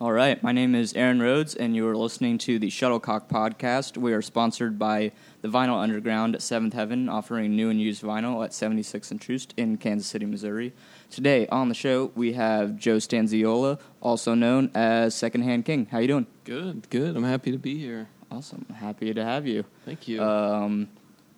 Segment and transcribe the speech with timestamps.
[0.00, 3.98] All right, my name is Aaron Rhodes, and you are listening to the Shuttlecock Podcast.
[3.98, 8.42] We are sponsored by the Vinyl Underground at Seventh Heaven, offering new and used vinyl
[8.42, 10.72] at 76 and Troost in Kansas City, Missouri.
[11.10, 15.84] Today on the show, we have Joe Stanziola, also known as Secondhand King.
[15.84, 16.26] How you doing?
[16.44, 17.14] Good, good.
[17.14, 18.08] I'm happy to be here.
[18.30, 18.64] Awesome.
[18.74, 19.66] Happy to have you.
[19.84, 20.22] Thank you.
[20.22, 20.88] Um,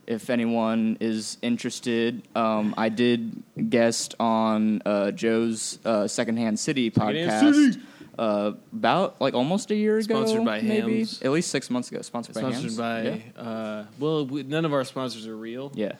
[0.06, 7.28] if anyone is interested, um, I did guest on uh, Joe's uh, Secondhand City Secondhand
[7.28, 7.82] podcast City.
[8.18, 10.24] Uh, about like almost a year ago.
[10.24, 11.22] Sponsored by maybe Hams.
[11.22, 12.02] at least six months ago.
[12.02, 12.76] Sponsored, by Sponsored Hams.
[12.76, 13.42] by, yeah.
[13.42, 15.72] uh, well, we, none of our sponsors are real.
[15.74, 15.92] yeah.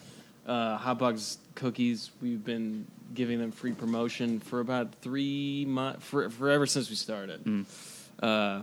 [0.44, 6.50] Uh, Hotbox Cookies, we've been giving them free promotion for about three months, for, for
[6.50, 7.44] ever since we started.
[7.44, 7.64] Mm.
[8.20, 8.62] Uh,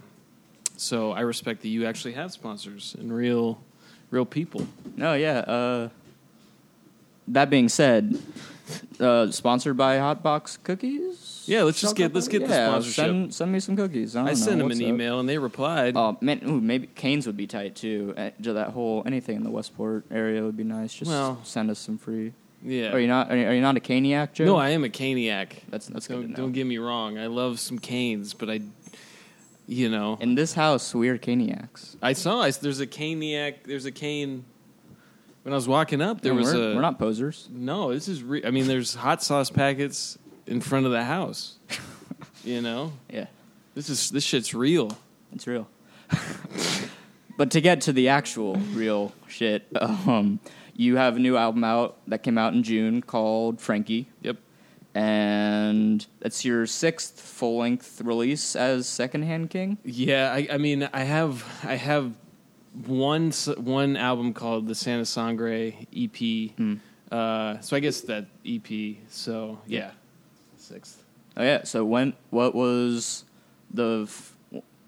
[0.75, 3.61] so I respect that you actually have sponsors and real,
[4.11, 4.67] real people.
[4.97, 5.39] No, yeah.
[5.39, 5.89] Uh,
[7.29, 8.19] that being said,
[8.99, 11.43] uh, sponsored by Hotbox Cookies.
[11.47, 13.05] Yeah, let's just get- let's get the yeah, sponsorship.
[13.05, 14.15] Send, send me some cookies.
[14.15, 15.95] I, don't I sent them an email and they replied.
[15.97, 18.13] Oh man, ooh, maybe Canes would be tight too.
[18.15, 20.93] Uh, to that whole anything in the Westport area would be nice.
[20.93, 22.33] Just Well, send us some free.
[22.63, 22.91] yeah.
[22.93, 23.31] Are you not?
[23.31, 24.45] Are you, are you not a Caniac, Joe?
[24.45, 25.53] No, I am a Caniac.
[25.69, 26.35] That's that's good don't, know.
[26.35, 27.17] don't get me wrong.
[27.17, 28.61] I love some canes, but I,
[29.65, 31.95] you know, In this house, we are Caniacs.
[32.01, 33.63] I saw I, there's a Caniac.
[33.65, 34.45] There's a cane.
[35.49, 36.75] When I was walking up, there No, was we're, a.
[36.75, 37.49] we're not posers.
[37.51, 38.21] No, this is.
[38.21, 41.57] Re- I mean, there's hot sauce packets in front of the house.
[42.43, 43.25] you know, Yeah,
[43.73, 44.95] this is this shit's real.
[45.33, 45.67] it's real.
[47.35, 50.39] but to get to the actual real shit, um,
[50.75, 54.07] you have a new album out that came out in June called Frankie.
[54.21, 54.37] Yep.
[54.93, 59.79] and that's your sixth full length release as Secondhand King.
[59.83, 62.13] Yeah, I, I mean, I have I have
[62.87, 66.51] one one album called the Santa Sangre EP.
[66.57, 66.75] Hmm.
[67.11, 68.97] Uh, so I guess that EP.
[69.09, 69.91] So yeah,
[70.57, 71.03] sixth.
[71.37, 71.63] Oh yeah.
[71.63, 73.25] So when what was
[73.73, 74.35] the f-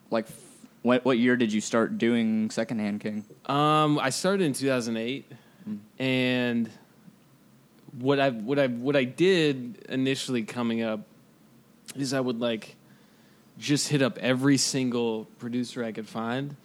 [0.09, 0.41] like f-
[0.81, 3.25] what what year did you start doing Secondhand King?
[3.45, 5.31] Um, I started in 2008,
[5.99, 6.69] and
[7.99, 11.01] what I what I what I did initially coming up
[11.95, 12.75] is I would like
[13.57, 16.55] just hit up every single producer I could find,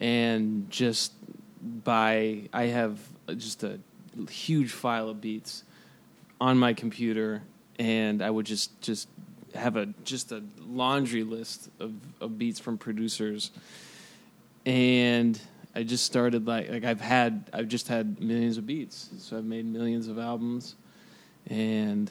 [0.00, 1.12] and just
[1.84, 2.98] by I have
[3.36, 3.78] just a
[4.30, 5.64] huge file of beats
[6.40, 7.42] on my computer,
[7.78, 9.08] and I would just just
[9.54, 13.50] have a just a laundry list of, of beats from producers.
[14.66, 15.38] And
[15.74, 19.44] I just started like like I've had I've just had millions of beats, so I've
[19.44, 20.74] made millions of albums,
[21.48, 22.10] and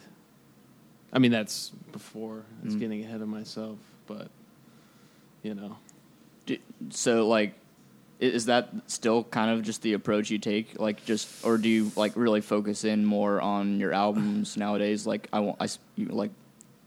[1.11, 2.79] I mean that's before it's Mm.
[2.79, 3.77] getting ahead of myself,
[4.07, 4.29] but
[5.43, 5.77] you know,
[6.91, 7.53] So like,
[8.19, 10.79] is that still kind of just the approach you take?
[10.79, 15.05] Like just or do you like really focus in more on your albums nowadays?
[15.05, 16.31] Like I want I you, like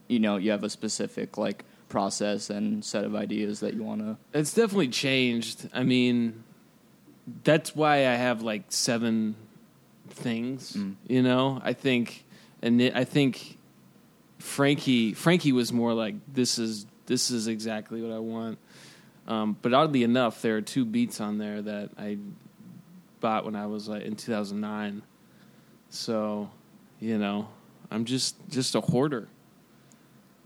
[0.07, 4.01] you know you have a specific like process and set of ideas that you want
[4.01, 4.17] to.
[4.33, 5.69] it's definitely changed.
[5.73, 6.43] I mean,
[7.43, 9.35] that's why I have like seven
[10.09, 10.73] things.
[10.73, 10.95] Mm.
[11.07, 12.25] You know, I think,
[12.61, 13.57] and I think
[14.39, 18.59] Frankie Frankie was more like this is this is exactly what I want.
[19.27, 22.17] Um, but oddly enough, there are two beats on there that I
[23.19, 25.01] bought when I was like in 2009.
[25.89, 26.49] So,
[26.99, 27.47] you know,
[27.91, 29.27] I'm just just a hoarder.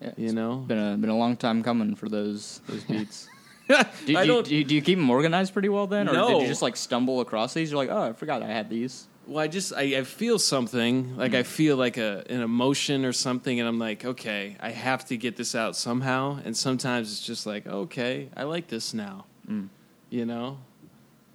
[0.01, 3.27] Yeah, You know, been a been a long time coming for those those beats.
[3.67, 4.45] Do, do, you- don't.
[4.45, 7.53] do, you, keep them organized pretty well then, or did you just like stumble across
[7.53, 7.71] these?
[7.71, 9.07] You're like, oh, I forgot I had these.
[9.31, 13.13] Well, I just I, I feel something like I feel like a an emotion or
[13.13, 16.39] something, and I'm like, okay, I have to get this out somehow.
[16.43, 19.69] And sometimes it's just like, okay, I like this now, Mm.
[20.09, 20.57] you know.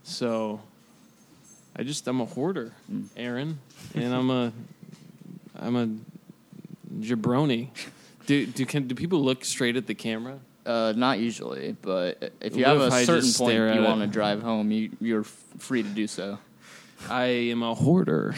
[0.02, 0.60] So
[1.74, 3.06] I just I'm a hoarder, Mm.
[3.16, 3.60] Aaron,
[3.94, 4.52] and I'm a
[5.58, 5.88] I'm a
[7.00, 7.70] jabroni.
[8.26, 10.38] Do do can do people look straight at the camera?
[10.66, 14.06] Uh, not usually, but if you What have if a certain point you want to
[14.06, 16.38] drive home, you you're free to do so.
[17.08, 18.34] I am a hoarder.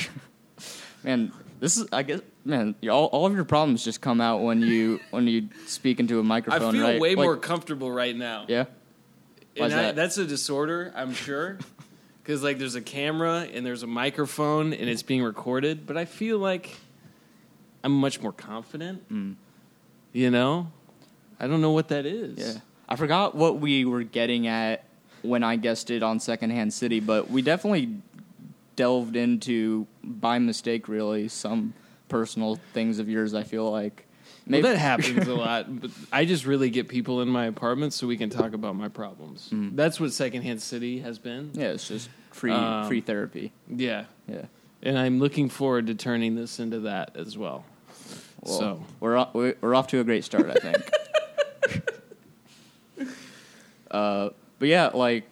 [1.04, 4.60] Man, this is I guess man, all, all of your problems just come out when
[4.62, 6.68] you when you speak into a microphone.
[6.68, 7.00] I feel right?
[7.00, 8.46] way Like, more comfortable right now.
[8.48, 8.64] Yeah.
[9.56, 9.96] And I, that?
[9.96, 11.58] that's a disorder, I'm sure.
[12.22, 16.04] Because like there's a camera and there's a microphone and it's being recorded, but I
[16.04, 16.76] feel like
[17.82, 19.08] I'm much more confident.
[19.10, 19.36] Mm.
[20.12, 20.70] You know,
[21.40, 22.38] I don't know what that is.
[22.38, 22.60] Yeah.
[22.86, 24.84] I forgot what we were getting at
[25.22, 27.96] when I guessed it on Secondhand City, but we definitely
[28.78, 31.74] delved into by mistake really some
[32.08, 33.34] personal things of yours.
[33.34, 34.06] I feel like
[34.46, 38.06] Well, that happens a lot, but I just really get people in my apartment so
[38.06, 39.50] we can talk about my problems.
[39.52, 39.74] Mm.
[39.74, 41.50] That's what Secondhand City has been.
[41.54, 43.50] yeah, it's just free Um, free therapy.
[43.68, 44.44] Yeah, Yeah.
[44.80, 47.64] and I'm looking forward to turning this into that as well.
[48.42, 50.90] Well, so we're o- we're we're off to a great start, I think.
[53.90, 54.28] Uh,
[54.58, 55.24] but yeah, like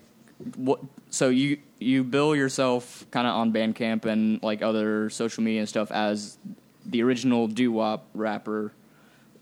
[0.56, 0.80] what?
[1.10, 5.68] So you you bill yourself kind of on Bandcamp and like other social media and
[5.68, 6.38] stuff as
[6.84, 8.72] the original doo wop rapper.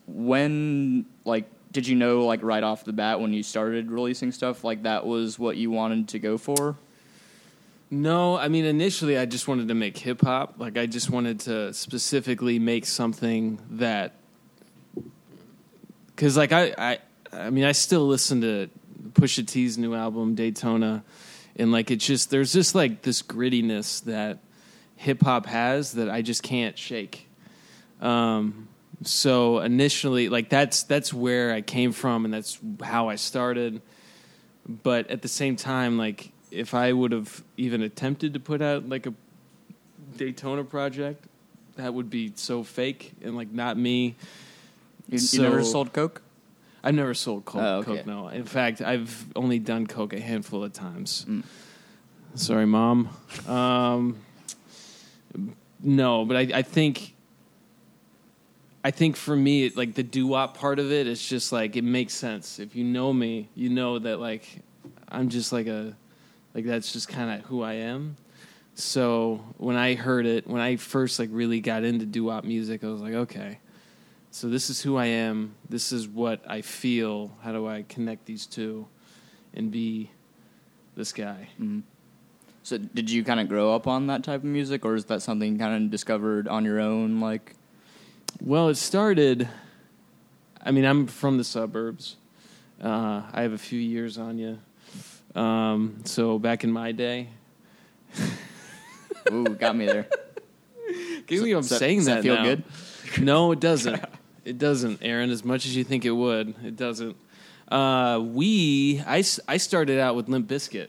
[0.06, 4.64] When like did you know like right off the bat when you started releasing stuff
[4.64, 6.76] like that was what you wanted to go for?
[7.90, 10.54] No, I mean initially I just wanted to make hip hop.
[10.58, 14.12] Like I just wanted to specifically make something that
[16.16, 16.98] cuz like I I
[17.32, 18.68] I mean I still listen to
[19.12, 21.04] Pusha T's new album Daytona
[21.56, 24.38] and like it's just there's just like this grittiness that
[24.96, 27.28] hip hop has that I just can't shake.
[28.00, 28.68] Um
[29.02, 33.82] so initially like that's that's where I came from and that's how I started.
[34.66, 38.88] But at the same time like if I would have even attempted to put out
[38.88, 39.14] like a
[40.16, 41.24] Daytona project,
[41.76, 44.14] that would be so fake and like not me.
[45.08, 46.22] You, So- you never sold coke?
[46.84, 47.62] I've never sold coke.
[47.62, 47.96] Oh, okay.
[47.96, 48.28] coke no.
[48.28, 51.24] In fact, I've only done coke a handful of times.
[51.26, 51.42] Mm.
[52.34, 53.08] Sorry, mom.
[53.48, 54.18] Um,
[55.80, 57.14] no, but I, I think,
[58.84, 61.74] I think for me, like the doo wop part of it, it is just like
[61.76, 62.58] it makes sense.
[62.58, 64.46] If you know me, you know that like
[65.08, 65.96] I'm just like a,
[66.54, 68.16] like that's just kind of who I am.
[68.74, 72.84] So when I heard it, when I first like really got into doo wop music,
[72.84, 73.58] I was like, okay,
[74.34, 75.54] so this is who I am.
[75.68, 77.30] This is what I feel.
[77.42, 78.88] How do I connect these two,
[79.54, 80.10] and be
[80.96, 81.50] this guy?
[81.60, 81.82] Mm.
[82.64, 85.22] So did you kind of grow up on that type of music, or is that
[85.22, 87.20] something you kind of discovered on your own?
[87.20, 87.54] Like,
[88.40, 89.48] Well, it started.
[90.60, 92.16] I mean, I'm from the suburbs.
[92.82, 94.58] Uh, I have a few years on you.
[95.40, 97.28] Um, so back in my day,
[99.30, 100.04] ooh, got me there.
[100.88, 102.14] can't believe I'm that- saying does that.
[102.16, 102.42] that feel now.
[102.42, 102.64] good?
[103.20, 104.02] No, it doesn't.
[104.44, 105.30] it doesn't, Aaron.
[105.30, 107.16] As much as you think it would, it doesn't.
[107.70, 110.88] Uh, we, I started out with Limp Bizkit.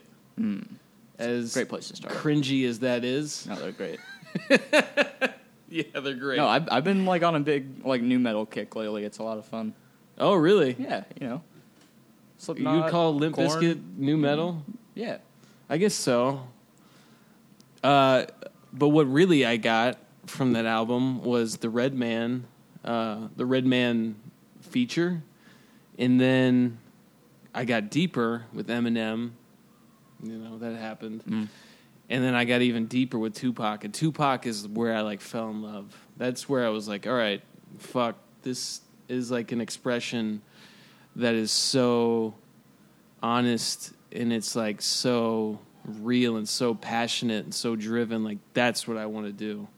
[1.18, 1.58] As Hmm.
[1.58, 2.14] Great place to start.
[2.14, 3.98] cringy as that is, No, they're great.
[5.70, 6.36] yeah, they're great.
[6.36, 9.04] No, I've I've been like on a big like nu metal kick lately.
[9.04, 9.72] It's a lot of fun.
[10.18, 10.76] oh, really?
[10.78, 11.34] Yeah, you know.
[11.34, 11.42] You
[12.38, 13.48] Slipknot, would call Limp Korn.
[13.48, 14.62] Bizkit nu metal?
[14.94, 15.18] Yeah.
[15.70, 16.46] I guess so.
[17.82, 18.26] Uh,
[18.72, 22.44] but what really I got from that album was the Redman,
[22.86, 24.16] uh, the Redman
[24.62, 25.22] feature,
[25.98, 26.78] and then
[27.54, 29.32] I got deeper with Eminem.
[30.22, 31.48] You know that happened, Mm.
[32.08, 33.84] and then I got even deeper with Tupac.
[33.84, 35.94] And Tupac is where I like fell in love.
[36.16, 37.42] That's where I was like, all right,
[37.78, 40.40] fuck, this is like an expression
[41.16, 42.34] that is so
[43.22, 48.24] honest and it's like so real and so passionate and so driven.
[48.24, 49.68] Like that's what I want to do.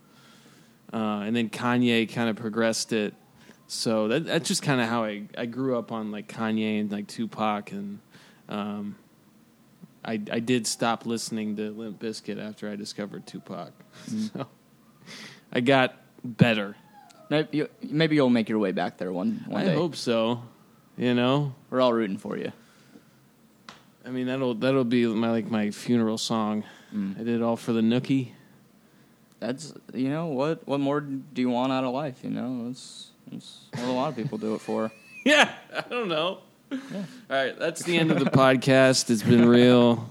[0.92, 3.14] Uh, and then Kanye kind of progressed it.
[3.66, 6.90] So that, that's just kind of how I, I grew up on like Kanye and
[6.90, 7.98] like Tupac and
[8.48, 8.96] um,
[10.04, 13.72] I I did stop listening to Limp Bizkit after I discovered Tupac.
[14.34, 14.46] So
[15.52, 16.76] I got better.
[17.30, 19.74] Maybe, you, maybe you'll make your way back there one one I day.
[19.74, 20.42] hope so.
[20.96, 22.52] You know, We're all rooting for you.
[24.04, 26.64] I mean that'll that'll be my like my funeral song.
[26.94, 27.16] Mm.
[27.16, 28.30] I did it all for the nookie.
[29.40, 32.18] That's you know what what more do you want out of life?
[32.22, 34.90] You know that's that's what a lot of people do it for.
[35.24, 36.38] Yeah, I don't know.
[36.70, 36.78] Yeah.
[37.28, 39.10] All right, that's the end of the podcast.
[39.10, 40.08] It's been real.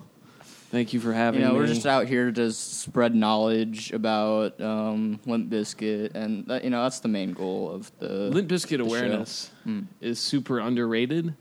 [0.69, 1.59] Thank you for having You know, me.
[1.59, 6.83] we're just out here to spread knowledge about um, Limp Bizkit, and that, you know
[6.83, 9.87] that's the main goal of the Limp Bizkit the awareness Mm.
[10.01, 11.33] is super underrated.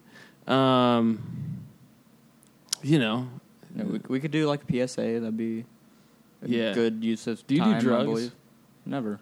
[0.46, 1.20] Um,
[2.82, 3.28] you know,
[3.76, 5.02] You know, we, we could do like a PSA.
[5.20, 5.64] That'd be
[6.50, 6.72] Yeah.
[6.74, 7.76] good use of Do you do time.
[7.76, 8.04] I drugs?
[8.06, 8.32] believe.
[8.84, 9.20] Never.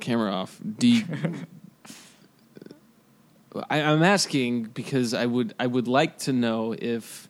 [0.00, 0.58] camera off.
[0.78, 1.04] Do you-
[3.68, 7.28] I, I'm asking because I would I would like to know if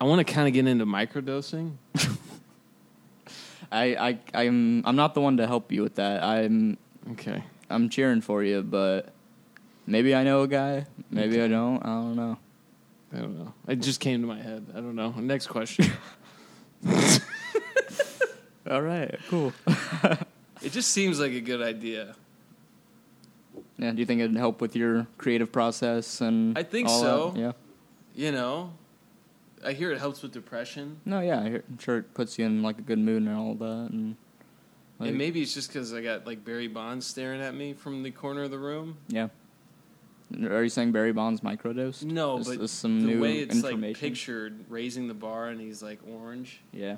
[0.00, 1.72] I want to kind of get into microdosing.
[3.72, 6.22] I, I I'm I'm not the one to help you with that.
[6.22, 6.78] I'm
[7.12, 7.42] Okay.
[7.68, 9.12] I'm cheering for you, but
[9.86, 10.86] maybe I know a guy.
[11.10, 11.82] Maybe I don't.
[11.84, 12.38] I don't know.
[13.14, 13.52] I don't know.
[13.68, 14.66] It just came to my head.
[14.72, 15.10] I don't know.
[15.10, 15.90] Next question.
[18.70, 19.52] All right, cool.
[20.62, 22.14] it just seems like a good idea.
[23.76, 26.56] Yeah, do you think it'd help with your creative process and?
[26.56, 27.30] I think all so.
[27.30, 27.40] that?
[27.40, 27.52] Yeah.
[28.14, 28.72] You know,
[29.64, 31.00] I hear it helps with depression.
[31.04, 33.36] No, yeah, I hear- I'm sure it puts you in like a good mood and
[33.36, 34.16] all that, and.
[34.98, 38.04] Like, and maybe it's just because I got like Barry Bonds staring at me from
[38.04, 38.98] the corner of the room.
[39.08, 39.28] Yeah.
[40.44, 42.02] Are you saying Barry Bonds microdose?
[42.04, 44.00] No, Is but this some the new way it's like information?
[44.08, 46.60] pictured, raising the bar and he's like orange.
[46.72, 46.96] Yeah.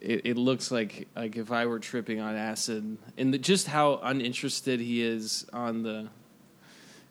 [0.00, 4.00] It, it looks like like if I were tripping on acid, and the, just how
[4.02, 6.08] uninterested he is on the,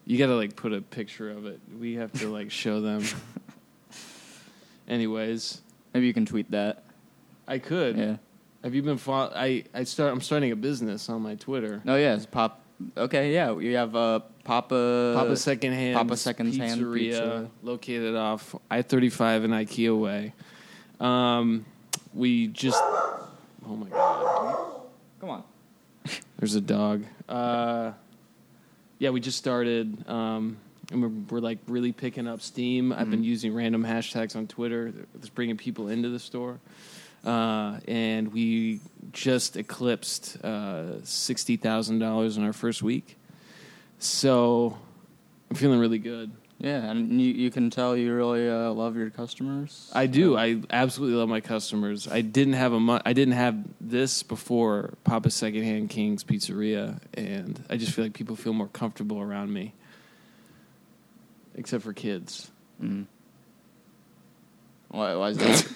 [0.05, 1.59] You got to like put a picture of it.
[1.79, 3.03] We have to like show them.
[4.87, 5.61] Anyways,
[5.93, 6.83] Maybe you can tweet that.
[7.47, 7.97] I could.
[7.97, 8.17] Yeah.
[8.63, 11.81] Have you been follow- I I start I'm starting a business on my Twitter.
[11.85, 12.61] No, yeah, it's pop.
[12.97, 15.13] Okay, yeah, we have uh, Papa.
[15.15, 17.49] Papa Secondhand Papa Secondhand Pizzeria, Pizza.
[17.63, 20.33] located off I thirty five and IKEA way.
[20.99, 21.65] Um,
[22.13, 24.81] we just oh my god,
[25.19, 25.43] Come on.
[26.39, 27.03] there's a dog.
[27.29, 27.91] Uh,
[28.99, 30.57] yeah, we just started, um,
[30.91, 32.91] and we're, we're like really picking up steam.
[32.91, 33.25] I've been Mhm.
[33.25, 36.59] using random hashtags on Twitter that's bringing people into the store.
[37.23, 38.79] Uh, and we
[39.11, 43.15] just eclipsed uh, sixty thousand dollars in our first week,
[44.01, 44.77] so
[45.49, 46.31] I'm feeling really good.
[46.57, 49.89] Yeah, and you, you can tell you really uh, love your customers.
[49.93, 50.37] I do.
[50.37, 52.07] I absolutely love my customers.
[52.07, 57.63] I didn't have a mu- I didn't have this before Papa Secondhand King's Pizzeria, and
[57.69, 59.73] I just feel like people feel more comfortable around me,
[61.55, 62.51] except for kids.
[62.81, 63.05] Mm.
[64.89, 65.67] Why, why is that?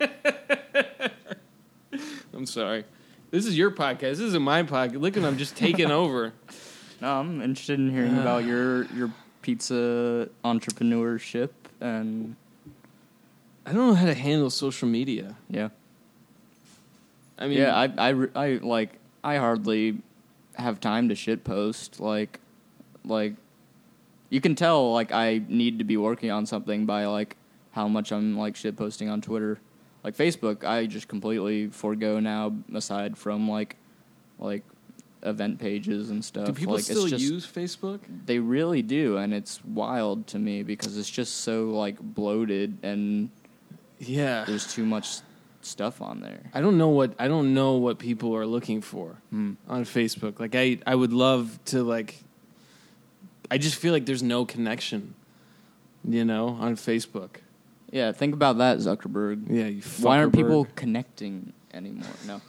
[2.34, 2.84] I'm sorry.
[3.30, 4.00] This is your podcast.
[4.00, 5.00] This isn't my podcast.
[5.00, 6.32] Look at I'm just taking over.
[7.04, 8.46] No, I'm interested in hearing about uh.
[8.46, 9.10] your your
[9.42, 12.34] pizza entrepreneurship and
[13.66, 15.36] I don't know how to handle social media.
[15.50, 15.68] yeah.
[17.38, 19.98] I mean, yeah, I, I, re- I like I hardly
[20.54, 22.38] have time to shit post like
[23.04, 23.34] like
[24.30, 27.36] you can tell like I need to be working on something by like
[27.72, 29.58] how much I'm like shit posting on Twitter.
[30.02, 33.76] Like Facebook, I just completely forego now aside from like
[34.38, 34.62] like
[35.24, 36.46] event pages and stuff.
[36.46, 38.00] do people like, still just, use Facebook?
[38.26, 43.30] They really do, and it's wild to me because it's just so like bloated and
[43.98, 44.44] Yeah.
[44.46, 45.18] there's too much
[45.62, 46.50] stuff on there.
[46.52, 49.52] I don't know what I don't know what people are looking for Hmm.
[49.68, 50.38] on Facebook.
[50.38, 52.22] Like I I would love to like
[53.50, 55.14] I just feel like there's no connection,
[56.06, 57.36] you know, on Facebook.
[57.92, 59.44] Yeah, think about that, Zuckerberg.
[59.48, 62.08] Yeah, you Why aren't people connecting anymore?
[62.26, 62.40] No,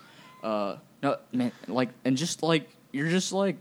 [0.43, 1.51] uh, no, man.
[1.67, 3.57] Like, and just like you're just like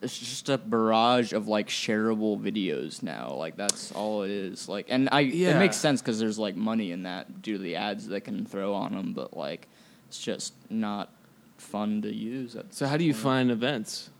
[0.00, 3.32] it's just a barrage of like shareable videos now.
[3.34, 4.68] Like that's all it is.
[4.68, 5.56] Like, and I Yeah.
[5.56, 8.46] it makes sense because there's like money in that due to the ads they can
[8.46, 9.12] throw on them.
[9.12, 9.66] But like,
[10.06, 11.12] it's just not
[11.56, 12.56] fun to use.
[12.70, 13.22] So how do you point.
[13.24, 14.10] find events?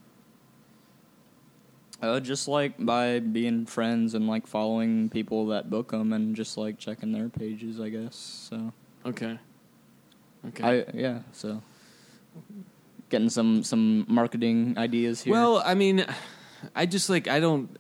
[2.01, 6.57] Uh, just like by being friends and like following people that book them and just
[6.57, 8.17] like checking their pages, I guess.
[8.51, 8.73] So.
[9.07, 9.39] Okay.
[10.49, 10.65] Okay.
[10.65, 11.63] I yeah, so
[13.09, 15.33] getting some some marketing ideas here.
[15.33, 16.05] Well, I mean,
[16.75, 17.71] I just like I don't.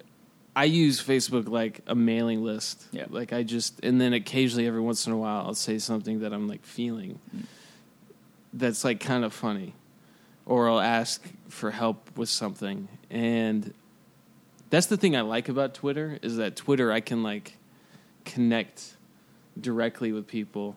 [0.56, 2.88] I use Facebook like a mailing list.
[2.90, 3.06] Yeah.
[3.08, 6.32] Like I just and then occasionally every once in a while I'll say something that
[6.32, 7.20] I'm like feeling.
[7.34, 7.44] Mm.
[8.52, 9.74] That's like kind of funny,
[10.46, 13.72] or I'll ask for help with something, and
[14.70, 17.54] that's the thing I like about Twitter is that Twitter I can like
[18.24, 18.96] connect
[19.60, 20.76] directly with people.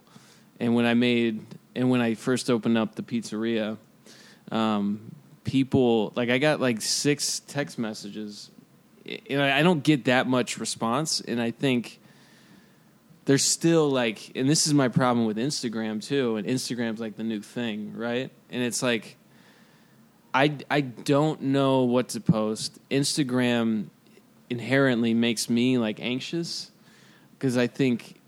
[0.59, 3.77] And when I made and when I first opened up the pizzeria,
[4.51, 8.51] um, people like I got like six text messages,
[9.29, 11.21] and I I don't get that much response.
[11.21, 11.99] And I think
[13.25, 16.35] there's still like, and this is my problem with Instagram too.
[16.37, 18.29] And Instagram's like the new thing, right?
[18.49, 19.17] And it's like
[20.33, 22.79] I I don't know what to post.
[22.89, 23.87] Instagram
[24.49, 26.71] inherently makes me like anxious
[27.37, 28.20] because I think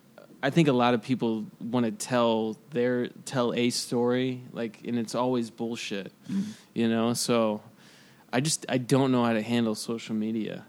[0.43, 4.99] I think a lot of people want to tell their tell a story like and
[4.99, 6.11] it's always bullshit.
[6.73, 7.13] You know?
[7.13, 7.61] So
[8.33, 10.65] I just I don't know how to handle social media.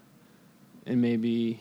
[0.87, 1.61] And maybe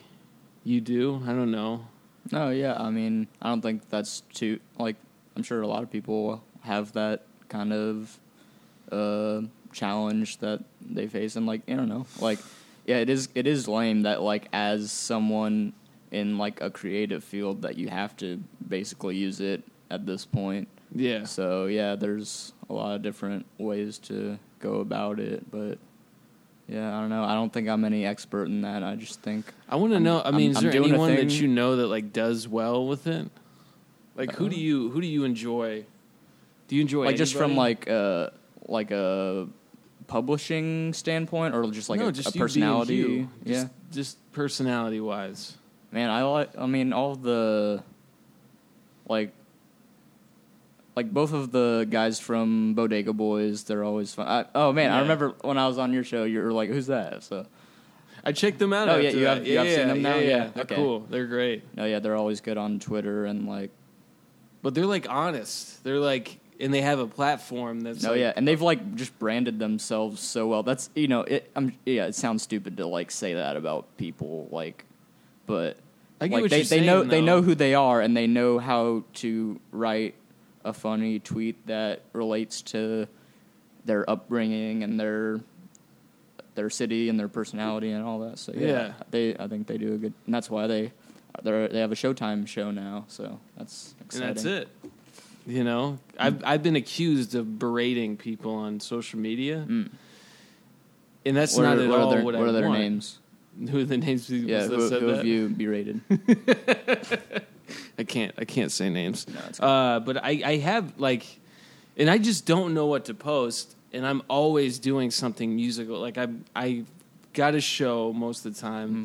[0.62, 1.20] you do.
[1.26, 1.86] I don't know.
[2.30, 4.96] no, yeah, I mean, I don't think that's too like
[5.34, 8.18] I'm sure a lot of people have that kind of
[8.92, 9.40] uh
[9.72, 12.06] challenge that they face and like I don't know.
[12.20, 12.38] Like
[12.86, 15.72] yeah, it is it is lame that like as someone
[16.14, 20.68] in like a creative field that you have to basically use it at this point.
[20.94, 21.24] Yeah.
[21.24, 25.78] So yeah, there's a lot of different ways to go about it, but
[26.68, 27.24] yeah, I don't know.
[27.24, 28.82] I don't think I'm any expert in that.
[28.82, 30.18] I just think I want to know.
[30.20, 32.46] I I'm- mean, is I'm there doing a anyone that you know that like does
[32.48, 33.28] well with it?
[34.16, 35.84] Like, who do Uh, you who do you enjoy?
[36.68, 37.58] Do you enjoy like just from anybody?
[37.74, 38.30] like uh
[38.68, 39.48] like a
[40.06, 43.26] publishing standpoint or just like no, a, just a personality.
[43.44, 45.56] Yeah, Just, just personality wise.
[45.94, 46.50] Man, I like.
[46.58, 47.82] I mean, all the
[49.08, 49.32] like.
[50.96, 54.28] Like both of the guys from Bodega Boys, they're always fun.
[54.28, 56.86] I, oh man, I remember when I was on your show, you were like, "Who's
[56.86, 57.46] that?" So,
[58.22, 58.88] I checked them out.
[58.88, 60.14] Oh, yeah, you have- you have yeah, seen them now?
[60.14, 60.50] Yeah, Yeah, yeah.
[60.54, 60.74] They're okay.
[60.76, 61.00] cool.
[61.00, 61.64] They're great.
[61.76, 63.72] no, yeah, they're always good on Twitter and like,
[64.62, 65.82] But they're like honest.
[65.82, 69.18] They're like and they have a platform that's No, like, yeah, and they've like just
[69.18, 70.62] branded themselves so well.
[70.62, 71.50] That's you know, it.
[71.56, 72.06] I'm yeah.
[72.06, 74.84] It sounds stupid to like say that about people, like,
[75.46, 75.76] but
[76.20, 78.16] I get like what they you're they know saying, they know who they are and
[78.16, 80.14] they know how to write
[80.64, 83.06] a funny tweet that relates to
[83.84, 85.40] their upbringing and their
[86.54, 88.38] their city and their personality and all that.
[88.38, 88.92] So yeah, Yeah.
[89.10, 90.92] they I think they do a good, and that's why they
[91.42, 93.04] they they have a Showtime show now.
[93.08, 94.28] So that's exciting.
[94.28, 94.68] and that's it.
[95.46, 99.90] You know, I've I've been accused of berating people on social media, Mm.
[101.26, 102.68] and that's what not are, at what all are their, what, what I are their
[102.68, 102.80] want.
[102.80, 103.18] names?
[103.70, 104.28] Who are the names?
[104.28, 105.24] Yeah, that who, said who that?
[105.24, 106.00] you berated?
[107.98, 108.34] I can't.
[108.38, 109.26] I can't say names.
[109.28, 109.68] No, cool.
[109.68, 111.24] Uh, but I, I have like,
[111.96, 115.98] and I just don't know what to post, and I'm always doing something musical.
[116.00, 116.84] Like I, I
[117.32, 119.04] got a show most of the time, Mm-hmm.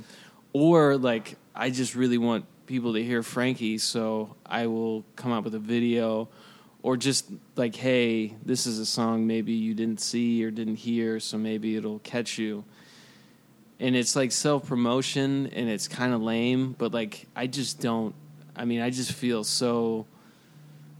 [0.53, 5.43] or like I just really want people to hear Frankie, so I will come out
[5.43, 6.27] with a video,
[6.83, 7.25] or just
[7.55, 11.75] like, hey, this is a song maybe you didn't see or didn't hear, so maybe
[11.75, 12.63] it'll catch you.
[13.79, 18.13] And it's like self promotion, and it's kind of lame, but like I just don't.
[18.55, 20.05] I mean, I just feel so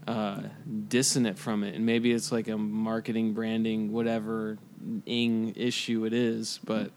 [0.08, 0.44] uh,
[0.88, 4.58] dissonant from it, and maybe it's like a marketing, branding, whatever
[5.06, 6.60] ing issue it is.
[6.64, 6.92] But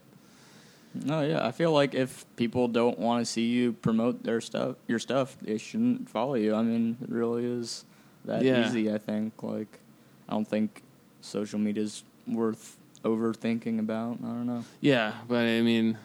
[0.94, 4.76] No, yeah, I feel like if people don't want to see you promote their stuff,
[4.86, 6.54] your stuff, they shouldn't follow you.
[6.54, 7.84] I mean, it really is
[8.24, 8.64] that Yeah.
[8.68, 8.92] easy.
[8.92, 9.42] I think.
[9.42, 9.80] Like,
[10.28, 10.82] I don't think
[11.22, 14.18] social media is worth overthinking about.
[14.23, 14.64] I don't know.
[14.80, 15.99] yeah, but I mean,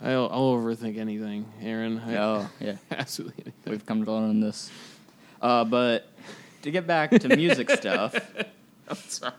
[0.00, 1.98] I'll, I'll overthink anything, Aaron.
[1.98, 3.70] I- Oh, yeah, absolutely anything.
[3.70, 4.70] we've come to learn this.
[5.40, 6.06] Uh, but
[6.62, 8.14] to get back to music stuff,
[8.88, 9.34] I'm sorry.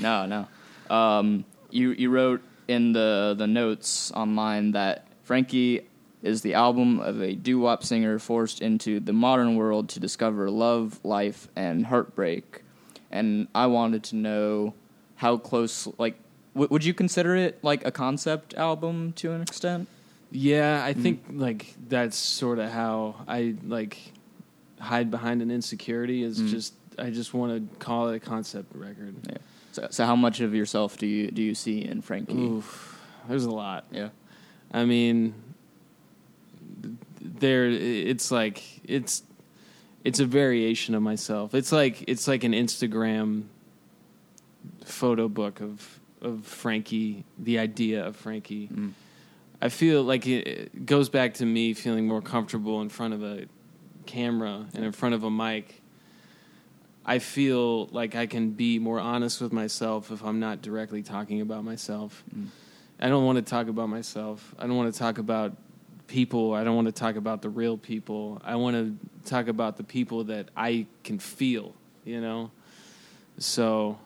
[0.00, 0.48] no, no.
[0.94, 5.86] Um, you you wrote in the the notes online that Frankie
[6.22, 10.50] is the album of a doo wop singer forced into the modern world to discover
[10.50, 12.62] love, life, and heartbreak.
[13.10, 14.74] And I wanted to know
[15.16, 16.18] how close, like,
[16.58, 19.88] w- would you consider it like a concept album to an extent?
[20.30, 21.40] Yeah, I think Mm-hmm.
[21.40, 23.96] like that's sort of how I like
[24.80, 26.22] hide behind an insecurity.
[26.22, 26.48] Is Mm.
[26.50, 29.14] just I just want to call it a concept record.
[29.28, 29.38] Yeah.
[29.72, 32.34] So, so how much of yourself do you do you see in Frankie?
[32.34, 33.84] Oof, there's a lot.
[33.90, 34.08] Yeah.
[34.72, 35.32] I mean,
[37.20, 39.22] there it's like it's
[40.04, 41.54] it's a variation of myself.
[41.54, 43.44] It's like it's like an Instagram
[44.84, 48.68] photo book of of Frankie, the idea of Frankie.
[48.68, 48.92] Mm.
[49.60, 53.46] I feel like it- goes back to me feeling more comfortable in front of a
[54.06, 55.82] camera and in front of a mic.
[57.04, 61.40] I feel like I can be more honest with myself if I'm not directly talking
[61.40, 62.22] about myself.
[62.34, 62.48] Mm.
[63.00, 64.54] I don't want to talk about myself.
[64.58, 65.56] I don't want to talk about
[66.06, 66.54] people.
[66.54, 68.40] I don't want to talk about the real people.
[68.44, 72.50] I want to talk about the people that I can feel, you know?
[73.38, 73.98] So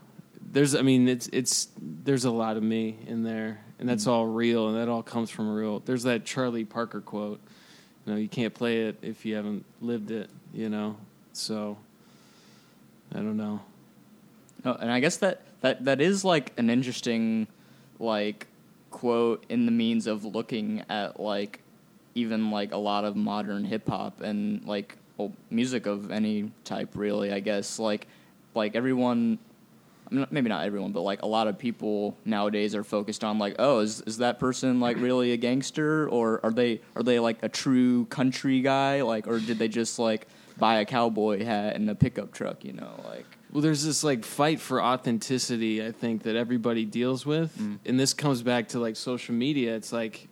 [0.53, 4.13] there's I mean it's it's there's a lot of me in there and that's mm.
[4.13, 5.81] all real and that all comes from real.
[5.81, 7.41] There's that Charlie Parker quote.
[8.05, 10.97] You know, you can't play it if you haven't lived it, you know.
[11.33, 11.79] So
[13.13, 13.61] I don't know.
[14.65, 17.49] Oh, and I guess that, that that is like an interesting
[17.99, 18.47] like
[18.91, 21.61] quote in the means of looking at like
[22.15, 26.91] even like a lot of modern hip hop and like well, music of any type
[26.95, 28.07] really I guess like
[28.55, 29.39] like everyone
[30.31, 33.81] maybe not everyone but like a lot of people nowadays are focused on like oh
[33.81, 37.49] is is that person like really a gangster or are they are they like a
[37.49, 40.27] true country guy like or did they just like
[40.59, 44.25] buy a cowboy hat and a pickup truck you know like Well, there's this like
[44.25, 47.55] fight for authenticity, I think, that everybody deals with.
[47.59, 47.79] Mm.
[47.85, 49.77] And this comes back to like social media.
[49.77, 50.29] It's like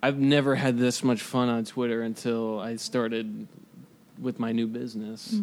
[0.00, 3.48] I've never had this much fun on Twitter until I started
[4.20, 5.34] with my new business.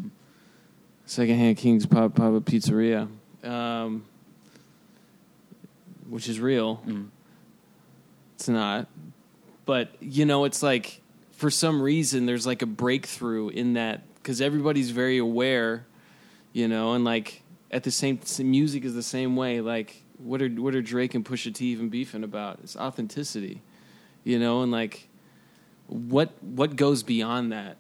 [1.12, 3.10] Secondhand Kings Pop Papa Pizzeria.
[3.44, 4.06] Um,
[6.08, 6.82] which is real.
[6.88, 7.10] Mm.
[8.36, 8.88] It's not.
[9.66, 11.02] But, you know, it's like
[11.34, 15.86] for some reason there's like a breakthrough in that because everybody's very aware,
[16.54, 19.60] you know, and like at the same music is the same way.
[19.60, 22.60] Like, what are what are Drake and Pusha T even beefing about?
[22.64, 23.62] It's authenticity,
[24.24, 25.10] you know, and like
[25.88, 27.76] what what goes beyond that.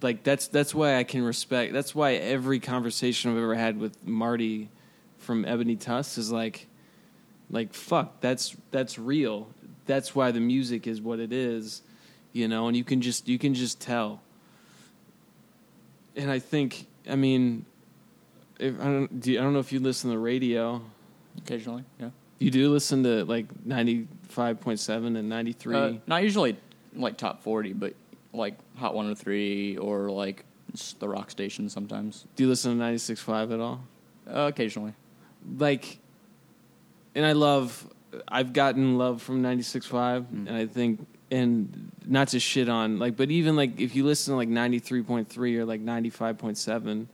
[0.00, 1.72] Like that's that's why I can respect.
[1.72, 4.70] That's why every conversation I've ever had with Marty
[5.18, 6.66] from Ebony Tusk is like,
[7.50, 8.20] like fuck.
[8.20, 9.48] That's that's real.
[9.86, 11.82] That's why the music is what it is,
[12.32, 12.68] you know.
[12.68, 14.22] And you can just you can just tell.
[16.14, 17.64] And I think I mean,
[18.60, 20.80] if, I don't do you, I don't know if you listen to the radio.
[21.38, 25.74] occasionally yeah You do listen to like ninety five point seven and ninety three.
[25.74, 26.56] Uh, not usually
[26.94, 27.94] like top 40, but
[28.32, 30.44] like Hot 103 or like
[30.98, 33.80] the rock station sometimes, Do you listen to 96.5 at all?
[34.26, 34.94] uh, occasionally.
[35.58, 35.98] like
[37.14, 37.86] and I love
[38.28, 40.46] I've gotten love from 96.5 Mm.
[40.48, 44.32] and I think and not to shit on like but even like if you listen
[44.32, 47.06] to like 93.3 or like 95.7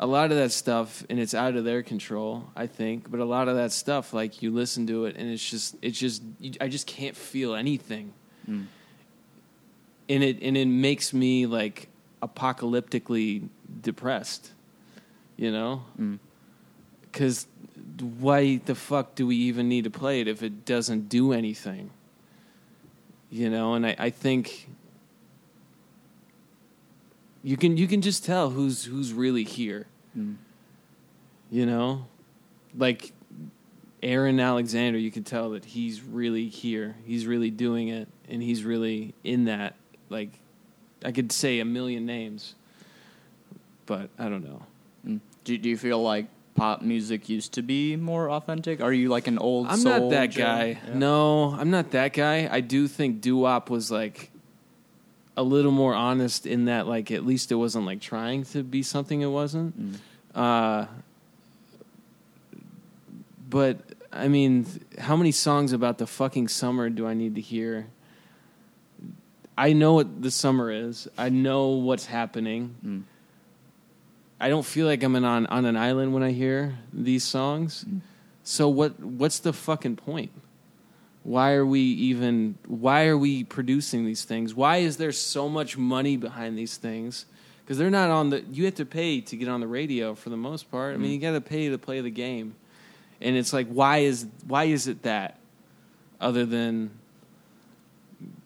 [0.00, 3.24] a lot of that stuff and it's out of their control I think but a
[3.24, 6.22] lot of that stuff like you listen to it and it's just it's just
[6.60, 8.12] I just can't feel anything
[8.48, 8.66] Mm.
[10.08, 11.88] And it and it makes me like
[12.22, 13.48] apocalyptically
[13.82, 14.52] depressed
[15.36, 16.18] you know Mm.
[17.02, 17.46] because
[18.18, 21.90] why the fuck do we even need to play it if it doesn't do anything?
[23.30, 24.68] You know, and I, I think
[27.42, 29.86] you can you can just tell who's who's really here.
[30.16, 30.36] Mm.
[31.50, 32.06] You know,
[32.76, 33.12] like
[34.02, 36.96] Aaron Alexander, you can tell that he's really here.
[37.04, 39.74] He's really doing it, and he's really in that.
[40.08, 40.30] Like,
[41.04, 42.54] I could say a million names,
[43.86, 44.62] but I don't know.
[45.06, 45.20] Mm.
[45.44, 48.80] Do, do you feel like pop music used to be more authentic?
[48.80, 49.66] Are you like an old?
[49.66, 50.42] I'm soul not that Joe?
[50.42, 50.80] guy.
[50.86, 50.94] Yeah.
[50.94, 52.48] No, I'm not that guy.
[52.50, 54.30] I do think doo wop was like
[55.36, 58.82] a little more honest in that, like, at least it wasn't like trying to be
[58.82, 59.78] something it wasn't.
[59.80, 59.98] Mm.
[60.34, 60.86] Uh,
[63.50, 63.78] but
[64.12, 64.66] I mean,
[64.98, 67.88] how many songs about the fucking summer do I need to hear?
[69.56, 71.08] I know what the summer is.
[71.16, 72.74] I know what's happening.
[72.84, 73.02] Mm.
[74.40, 77.84] I don't feel like I'm in on on an island when I hear these songs.
[77.88, 78.00] Mm.
[78.42, 80.32] So what what's the fucking point?
[81.22, 84.54] Why are we even why are we producing these things?
[84.54, 87.26] Why is there so much money behind these things?
[87.66, 90.30] Cuz they're not on the you have to pay to get on the radio for
[90.30, 90.94] the most part.
[90.94, 91.14] I mean, Mm.
[91.14, 92.56] you got to pay to play the game.
[93.22, 95.38] And it's like why is why is it that
[96.20, 96.90] other than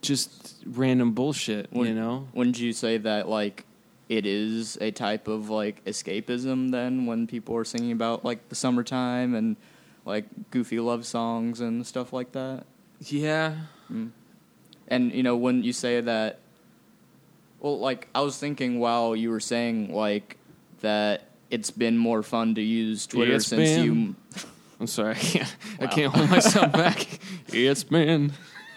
[0.03, 2.29] just random bullshit, you know?
[2.33, 3.65] Wouldn't you say that like
[4.09, 8.55] it is a type of like escapism then when people are singing about like the
[8.55, 9.57] summertime and
[10.05, 12.65] like goofy love songs and stuff like that?
[13.01, 13.57] Yeah.
[13.93, 14.11] Mm.
[14.89, 16.39] And you know, when you say that,
[17.61, 20.37] well, like I was thinking while you were saying like
[20.81, 23.85] that, it's been more fun to use Twitter It's since been.
[23.85, 24.17] you
[24.81, 25.13] I'm sorry.
[25.13, 27.07] I can't, I can't hold myself back.
[27.49, 28.33] It's been.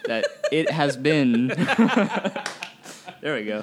[0.06, 1.48] That it has been.
[3.20, 3.62] there we go.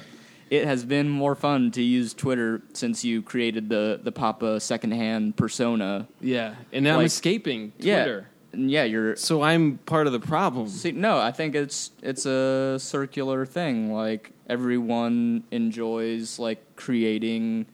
[0.50, 5.36] It has been more fun to use Twitter since you created the the Papa secondhand
[5.36, 6.08] persona.
[6.20, 6.54] Yeah.
[6.72, 8.04] And now I'm Like- escaping Yeah.
[8.04, 8.26] Twitter.
[8.52, 10.66] Yeah, you're So I'm part of the problem.
[10.66, 13.92] See, no, I think it's it's a circular thing.
[13.92, 17.66] Like everyone enjoys like creating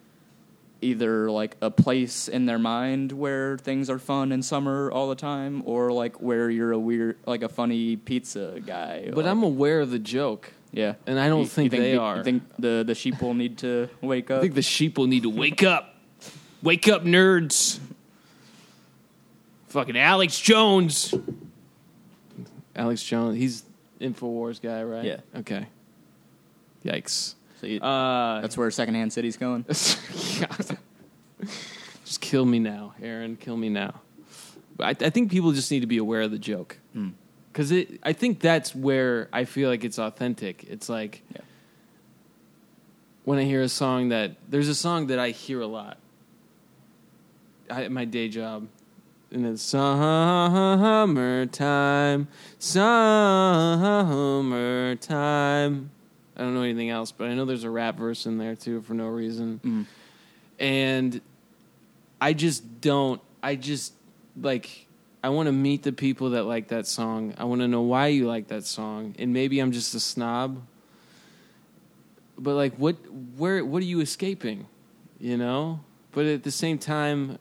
[0.82, 5.14] either like a place in their mind where things are fun in summer all the
[5.14, 9.04] time, or like where you're a weird, like a funny pizza guy.
[9.08, 10.52] But like- I'm aware of the joke.
[10.72, 12.18] yeah, and I don't You- think you they the, are.
[12.18, 14.38] i think the the sheep will need to wake up.
[14.38, 15.94] I think the sheep will need to wake up.
[16.62, 17.78] Wake up, nerds.
[19.68, 21.14] Fucking Alex Jones.
[22.74, 23.36] Alex Jones.
[23.38, 23.62] He's
[24.00, 25.04] Infowars guy, right?
[25.04, 25.20] Yeah.
[25.36, 25.66] Okay.
[26.84, 27.34] Yikes.
[27.60, 29.64] So you, Uh, that's where Secondhand City's going.
[32.04, 33.36] Just kill me now, Aaron.
[33.36, 34.00] Kill me now.
[34.78, 37.08] I, I think people just need to be aware of the joke Hmm.
[37.52, 37.98] because it.
[38.02, 40.64] I think that's where I feel like it's authentic.
[40.64, 41.40] It's like Yeah.
[43.24, 45.96] when I hear a song that there's a song that I hear a lot.
[47.70, 48.68] I, at my day job,
[49.32, 51.08] and it's summertime,
[54.46, 55.90] summertime.
[56.36, 58.82] I don't know anything else, but I know there's a rap verse in there too
[58.82, 59.86] for no reason Mm.
[60.58, 61.20] and
[62.20, 63.20] I just don't.
[63.42, 63.92] I just
[64.40, 64.86] like.
[65.24, 67.34] I want to meet the people that like that song.
[67.36, 70.62] I want to know why you like that song, and maybe I'm just a snob.
[72.38, 72.96] But like, what?
[73.36, 73.64] Where?
[73.64, 74.66] What are you escaping?
[75.18, 75.80] You know.
[76.12, 77.38] But at the same time,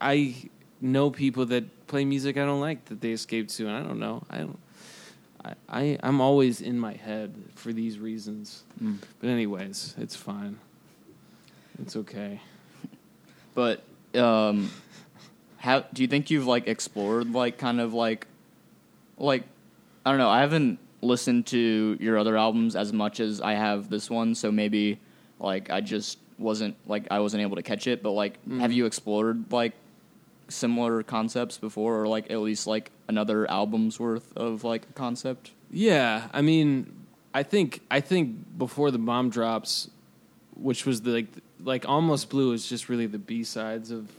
[0.00, 0.34] I
[0.80, 3.98] know people that play music I don't like that they escape to, and I don't
[4.00, 4.24] know.
[4.30, 4.58] I don't.
[5.68, 8.64] I, I'm always in my head for these reasons.
[8.82, 8.98] Mm.
[9.20, 10.58] But anyways, it's fine.
[11.82, 12.40] It's okay.
[13.54, 13.82] But
[14.14, 14.70] um,
[15.56, 18.28] how do you think you've like explored like kind of like
[19.16, 19.42] like
[20.06, 20.30] I don't know.
[20.30, 24.50] I haven't listened to your other albums as much as I have this one, so
[24.50, 25.00] maybe
[25.40, 28.02] like I just wasn't like I wasn't able to catch it.
[28.02, 29.74] But like, have you explored like
[30.48, 35.52] similar concepts before, or like at least like another album's worth of like concept?
[35.70, 36.92] Yeah, I mean,
[37.34, 39.90] I think I think before the bomb drops,
[40.54, 41.26] which was the like
[41.62, 44.10] like almost blue is just really the B sides of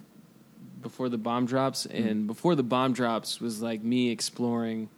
[0.82, 4.90] before the bomb drops, and before the bomb drops was like me exploring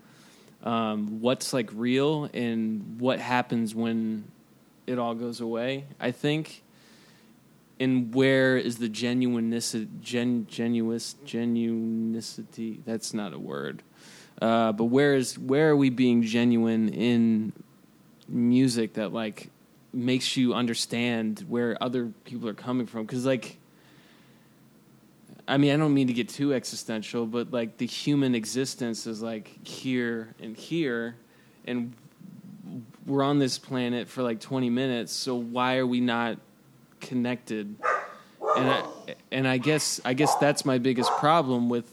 [0.64, 4.26] um, what's like real and what happens when
[4.86, 5.86] it all goes away.
[6.00, 6.61] I think.
[7.82, 12.86] And where is the genuineness, gen, genuous, genuinity?
[12.86, 13.82] That's not a word.
[14.40, 17.54] Uh, but where is where are we being genuine in
[18.28, 19.50] music that like
[19.92, 23.08] makes you understand where other people are coming from?
[23.08, 23.58] Because like,
[25.48, 29.24] I mean, I don't mean to get too existential, but like the human existence is
[29.24, 31.16] like here and here,
[31.66, 31.96] and
[33.08, 35.14] we're on this planet for like 20 minutes.
[35.14, 36.38] So why are we not
[37.02, 37.76] connected?
[38.58, 38.84] And I,
[39.32, 41.92] and I guess I guess that's my biggest problem with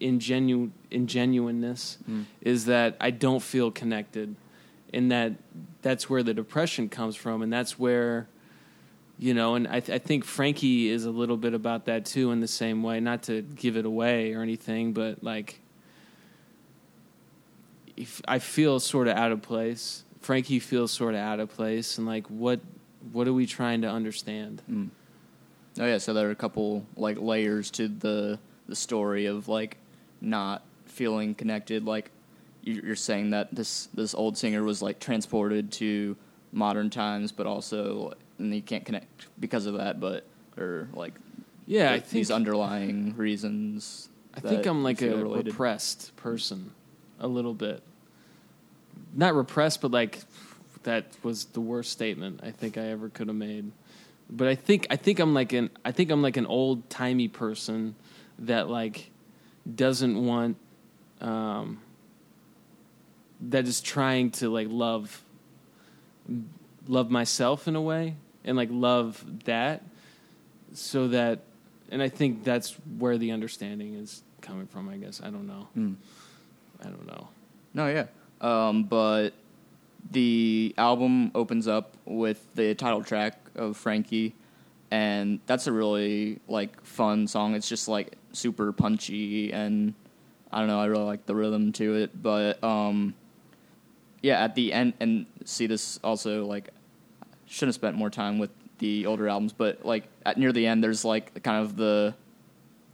[0.00, 2.24] ingenu ingenuineness Mm.
[2.40, 4.34] is that I don't feel connected,
[4.94, 5.32] and that
[5.82, 8.28] that's where the depression comes from, and that's where
[9.18, 12.30] you know, and I, th- I think Frankie is a little bit about that too,
[12.32, 13.00] in the same way.
[13.00, 15.60] Not to give it away or anything, but like,
[17.96, 20.04] if I feel sort of out of place.
[20.20, 22.60] Frankie feels sort of out of place, and like, what
[23.12, 24.62] what are we trying to understand?
[24.70, 24.88] Mm.
[25.78, 29.76] Oh yeah, so there are a couple like layers to the the story of like
[30.20, 31.84] not feeling connected.
[31.84, 32.10] Like
[32.62, 36.16] you- you're saying that this this old singer was like transported to
[36.52, 40.00] modern times, but also and you can't connect because of that.
[40.00, 40.24] But
[40.58, 41.14] or like
[41.66, 44.08] Yeah, I th- think these underlying reasons.
[44.34, 45.46] I think I'm like a related.
[45.48, 46.72] repressed person,
[47.18, 47.82] a little bit.
[49.14, 50.20] Not repressed, but like
[50.82, 53.70] that was the worst statement I think I ever could have made.
[54.28, 57.28] But I think I think I'm like an I think I'm like an old timey
[57.28, 57.96] person
[58.38, 59.10] that like
[59.72, 60.56] doesn't want
[61.20, 61.80] um,
[63.48, 65.22] that is trying to like love
[66.86, 69.82] love myself in a way and like love that
[70.72, 71.40] so that
[71.90, 74.88] and I think that's where the understanding is coming from.
[74.88, 75.68] I guess I don't know.
[75.76, 75.96] Mm.
[76.80, 77.28] I don't know.
[77.74, 78.06] No, yeah.
[78.40, 79.30] Um, but
[80.10, 84.34] the album opens up with the title track of Frankie,
[84.90, 87.54] and that's a really like fun song.
[87.54, 89.94] It's just like super punchy, and
[90.52, 90.80] I don't know.
[90.80, 92.22] I really like the rhythm to it.
[92.22, 93.14] But um,
[94.22, 96.70] yeah, at the end, and see this also like
[97.46, 100.82] should have spent more time with the older albums, but like at near the end,
[100.82, 102.14] there's like kind of the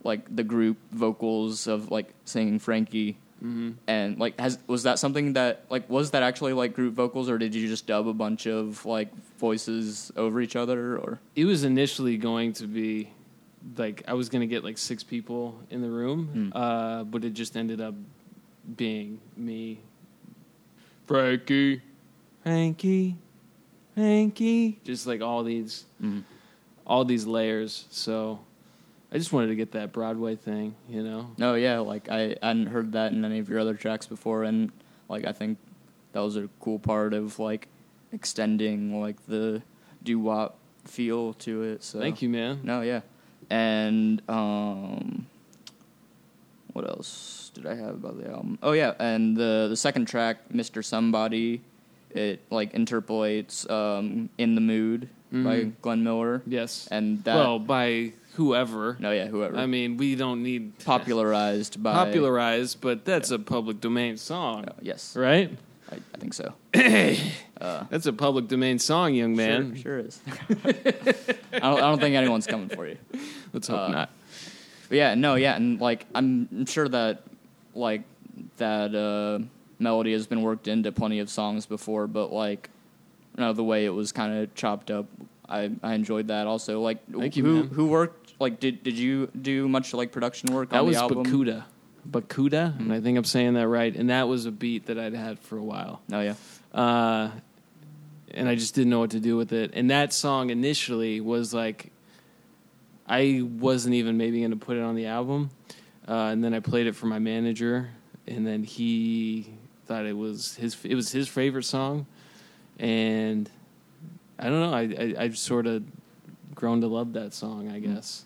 [0.05, 3.73] like the group vocals of like singing Frankie Mm-hmm.
[3.87, 7.37] and like has was that something that like was that actually like group vocals or
[7.37, 11.63] did you just dub a bunch of like voices over each other or It was
[11.63, 13.11] initially going to be
[13.77, 16.57] like I was going to get like six people in the room, Hmm.
[16.57, 17.95] uh, but it just ended up
[18.77, 19.81] being me,
[21.07, 21.83] Frankie,
[22.43, 23.17] Frankie,
[23.95, 25.85] Frankie, just like all these
[26.87, 27.87] all these layers.
[27.91, 28.39] So
[29.17, 31.31] I just wanted to get that Broadway thing, you know.
[31.39, 34.45] no yeah like I, I hadn't heard that in any of your other tracks before
[34.45, 34.71] and
[35.09, 35.57] like I think
[36.13, 37.69] that was a cool part of like
[38.13, 39.63] extending like the
[40.03, 42.61] doo wop feel to it so Thank you, man.
[42.63, 43.01] no yeah
[43.49, 45.27] and um
[46.75, 48.59] what else did I have about the album?
[48.63, 50.85] Oh yeah, and the the second track, Mr.
[50.85, 51.63] Somebody,
[52.11, 55.73] it like interpolates um, "In the Mood" by Mhm.
[55.81, 56.87] Glenn Miller, Yes.
[56.91, 58.97] and that well, by whoever.
[59.01, 63.81] no yeah whoever I mean, we don't need popularized by popularized, but that's a public
[63.81, 65.51] domain song, Oh, yes, right?
[65.91, 66.55] I, I think so.
[67.59, 69.75] Uh, That's a public domain song, young man.
[69.77, 70.21] sure, sure is.
[70.67, 72.99] I don't, I don't think anyone's coming for you.
[73.55, 74.11] Let's hope Uh, not.
[74.91, 77.23] But yeah, no, yeah, and like I'm sure that
[77.75, 78.03] like
[78.59, 79.43] that uh,
[79.79, 82.69] melody has been worked into plenty of songs before, but like
[83.39, 85.07] you know the way it was kind of chopped up,
[85.49, 86.81] I I enjoyed that also.
[86.81, 87.69] Like Thank you, who man.
[87.69, 91.03] who worked like did did you do much like production work That on was the
[91.03, 91.25] album?
[91.25, 91.65] Bakuda.
[92.09, 93.95] Bakuda, and I think I'm saying that right.
[93.95, 96.01] And that was a beat that I'd had for a while.
[96.13, 96.35] Oh yeah,
[96.73, 97.31] uh,
[98.31, 99.73] and I just didn't know what to do with it.
[99.75, 101.91] And that song initially was like,
[103.09, 105.51] I wasn't even maybe going to put it on the album,
[106.07, 107.91] uh, and then I played it for my manager,
[108.29, 109.49] and then he
[109.87, 112.07] thought it was his it was his favorite song,
[112.79, 113.51] and
[114.39, 114.75] I don't know.
[114.75, 115.85] I I, I sort of
[116.55, 117.71] grown to love that song.
[117.71, 118.25] I guess.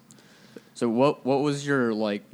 [0.75, 2.25] So what what was your like?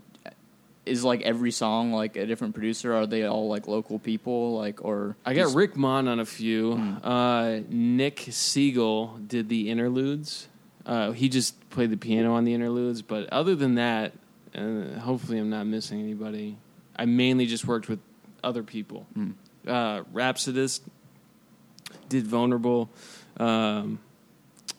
[0.85, 2.95] Is like every song like a different producer?
[2.95, 4.57] Are they all like local people?
[4.57, 6.75] Like or I got Rick Mon on a few.
[7.03, 10.47] Uh, Nick Siegel did the interludes.
[10.85, 14.13] Uh, he just played the piano on the interludes, but other than that,
[14.55, 16.57] uh, hopefully I'm not missing anybody.
[16.95, 17.99] I mainly just worked with
[18.45, 19.07] other people.
[19.15, 19.31] Hmm.
[19.67, 20.85] Uh, Rhapsodist
[22.09, 22.89] did Vulnerable.
[23.37, 24.01] Um,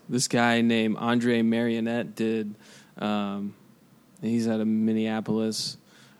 [0.09, 2.55] this guy named Andre Marionette did.
[2.97, 3.55] Um,
[4.21, 5.77] he's out of Minneapolis.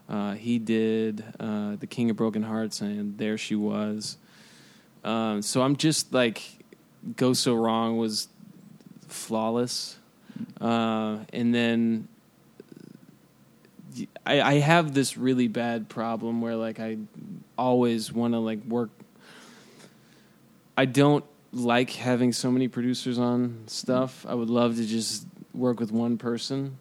[0.10, 4.17] Uh, he did uh, the King of Broken Hearts and There She Was.
[5.04, 6.41] Um, so I'm just like
[7.15, 8.28] Go So Wrong was
[9.08, 9.97] flawless.
[10.60, 12.08] Uh, and then
[14.26, 16.97] I, I have this really bad problem where like I
[17.58, 18.89] always want to like work.
[20.76, 21.26] I don't
[21.59, 24.25] like having so many producers on stuff.
[24.27, 26.77] I would love to just work with one person.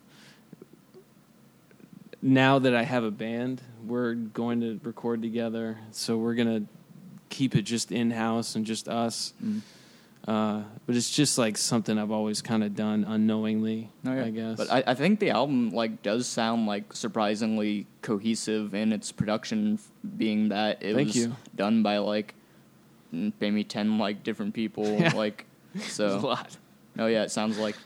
[2.22, 6.62] Now that I have a band, we're going to record together, so we're gonna
[7.28, 9.32] keep it just in house and just us.
[9.44, 9.60] Mm.
[10.26, 14.24] Uh, but it's just like something I've always kind of done unknowingly, Oh, yeah.
[14.24, 14.56] I guess.
[14.56, 19.78] But I, I think the album like does sound like surprisingly cohesive in its production,
[20.16, 21.36] being that it Thank was you.
[21.54, 22.34] done by like
[23.12, 24.85] n- maybe ten like different people.
[25.01, 25.12] Yeah.
[25.14, 26.19] Like It's a so.
[26.19, 26.57] lot.
[26.99, 27.77] Oh yeah, it sounds like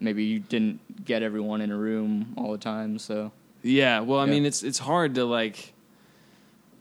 [0.00, 2.98] maybe you didn't get everyone in a room all the time.
[2.98, 4.30] So Yeah, well, I Yeah.
[4.32, 5.72] mean, it's it's hard to like.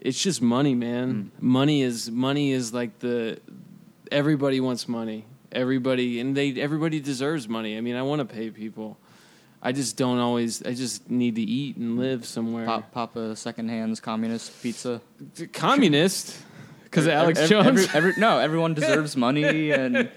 [0.02, 1.32] It's just money, man.
[1.38, 1.42] Mm.
[1.42, 3.40] Money is money is like the.
[4.12, 5.26] Everybody wants money.
[5.52, 7.78] Everybody and they everybody deserves money.
[7.78, 8.98] I mean, I want to pay people.
[9.62, 10.64] I just don't always.
[10.66, 12.66] I just need to eat and live somewhere.
[12.66, 13.36] pop pop a
[14.02, 15.02] communist pizza.
[15.52, 16.38] Communist,
[16.90, 17.68] because of Alex Ev- Jones.
[17.68, 20.10] every- every- no, everyone deserves money, and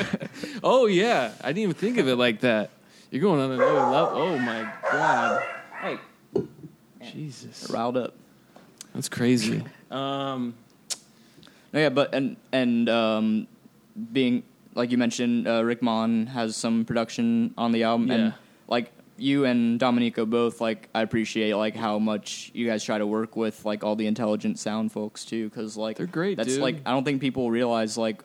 [0.62, 2.70] oh yeah, I didn't even think of it like that.
[3.10, 4.18] You're going on another level.
[4.18, 5.42] Oh my god,
[5.80, 5.98] hey,
[7.12, 8.14] Jesus, riled up.
[8.94, 9.62] that's crazy.
[9.90, 10.54] Um,
[11.72, 13.46] No, yeah, but and and um,
[14.12, 14.42] being
[14.74, 18.14] like you mentioned, uh, Rick Mon has some production on the album, Yeah.
[18.14, 18.34] and
[18.68, 23.06] like you and Dominico both, like I appreciate like how much you guys try to
[23.06, 26.62] work with like all the intelligent sound folks too, because like They're great, That's dude.
[26.62, 28.22] like I don't think people realize like.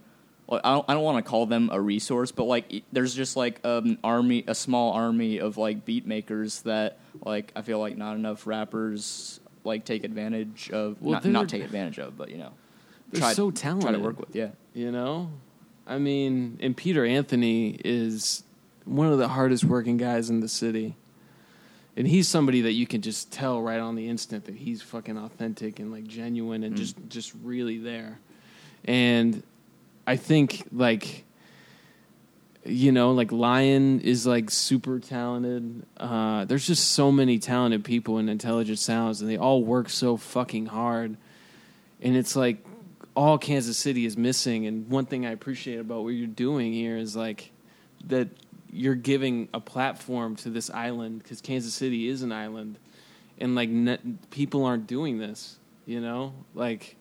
[0.49, 3.61] I don't, I don't want to call them a resource, but like there's just like
[3.63, 8.17] an army, a small army of like beat makers that like I feel like not
[8.17, 11.01] enough rappers like take advantage of.
[11.01, 12.51] Well, not, not take advantage of, but you know,
[13.11, 14.49] They're try, so Try to work with, yeah.
[14.73, 15.31] You know,
[15.87, 18.43] I mean, and Peter Anthony is
[18.85, 20.95] one of the hardest working guys in the city,
[21.97, 25.17] and he's somebody that you can just tell right on the instant that he's fucking
[25.17, 26.77] authentic and like genuine and Mm.
[26.77, 28.19] just just really there.
[28.85, 29.43] And
[30.07, 31.25] I think like
[32.65, 38.19] you know like lion is like super talented uh there's just so many talented people
[38.19, 41.17] in intelligent sounds and they all work so fucking hard
[42.03, 42.63] and it's like
[43.15, 44.65] all Kansas City is missing.
[44.67, 47.51] And one thing I appreciate about what you're doing here is like
[48.07, 48.29] that
[48.71, 52.77] you're giving a platform to this island because Kansas City is an island,
[53.39, 56.95] and like ne- people aren't doing this, you know, like.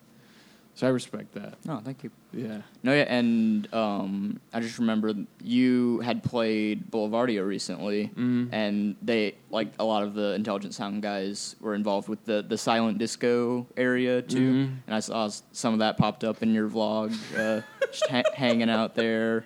[0.76, 1.58] So I respect that.
[1.68, 2.10] Oh, thank you.
[2.32, 2.62] Yeah.
[2.82, 8.48] No, yeah, and um, I just remember you had played Boulevardia recently, Mhm.
[8.52, 12.56] and they like a lot of the intelligent sound guys were involved with the the
[12.56, 14.76] silent disco area too, Mhm.
[14.86, 18.70] and I saw some of that popped up in your vlog, uh, just ha- hanging
[18.70, 19.44] out there.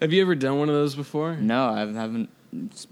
[0.00, 1.34] Have you ever done one of those before?
[1.36, 2.28] No, I haven't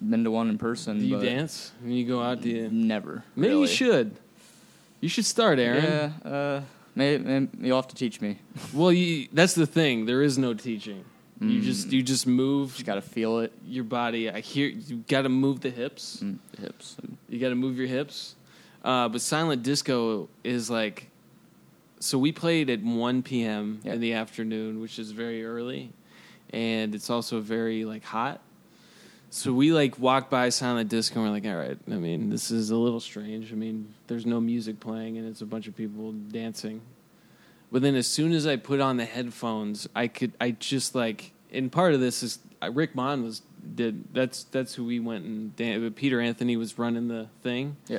[0.01, 0.99] been to one in person.
[0.99, 2.41] Do you dance when you go out?
[2.43, 2.69] Do you?
[2.71, 3.23] Never.
[3.37, 3.61] Maybe really.
[3.63, 4.17] you should.
[5.01, 5.85] You should start, Aaron.
[5.85, 6.61] Yeah, uh,
[6.95, 8.39] maybe, maybe you'll have to teach me.
[8.75, 10.07] Well, you, that's the thing.
[10.07, 11.05] There is no teaching.
[11.41, 11.63] You Mm.
[11.63, 13.53] just you just move Just gotta feel it.
[13.67, 14.31] your body.
[14.31, 16.21] I hear you got to move the hips.
[16.25, 16.97] Mm, the hips.
[17.29, 18.35] You got to move your hips.
[18.83, 21.11] Uh, but silent disco is like,
[22.01, 23.81] so we played at 1 p.m.
[23.85, 23.93] Yeah.
[23.95, 25.91] in the afternoon, which is very early,
[26.51, 28.41] and it's also very like hot.
[29.31, 31.79] So we like walk by silent disco and we're like, all right.
[31.91, 33.53] I mean, this is a little strange.
[33.53, 36.81] I mean, there's no music playing and it's a bunch of people dancing.
[37.73, 41.33] But then as soon as I put on the headphones, I could I just like
[41.53, 43.43] and part of this is uh, Rick Mon was
[43.75, 47.77] did that's that's who we went and dan- Peter Anthony was running the thing.
[47.89, 47.99] Yeah.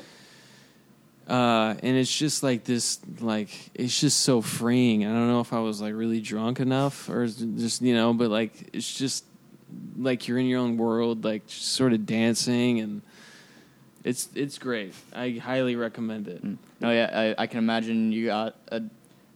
[1.28, 5.06] Uh, and it's just like this, like it's just so freeing.
[5.06, 8.30] I don't know if I was like really drunk enough or just you know, but
[8.30, 9.26] like it's just
[9.98, 13.02] like you're in your own world, like just sort of dancing, and
[14.06, 14.94] it's it's great.
[15.13, 16.44] I highly recommend it.
[16.44, 16.58] Mm.
[16.80, 18.84] No, yeah, I, I can imagine you got a,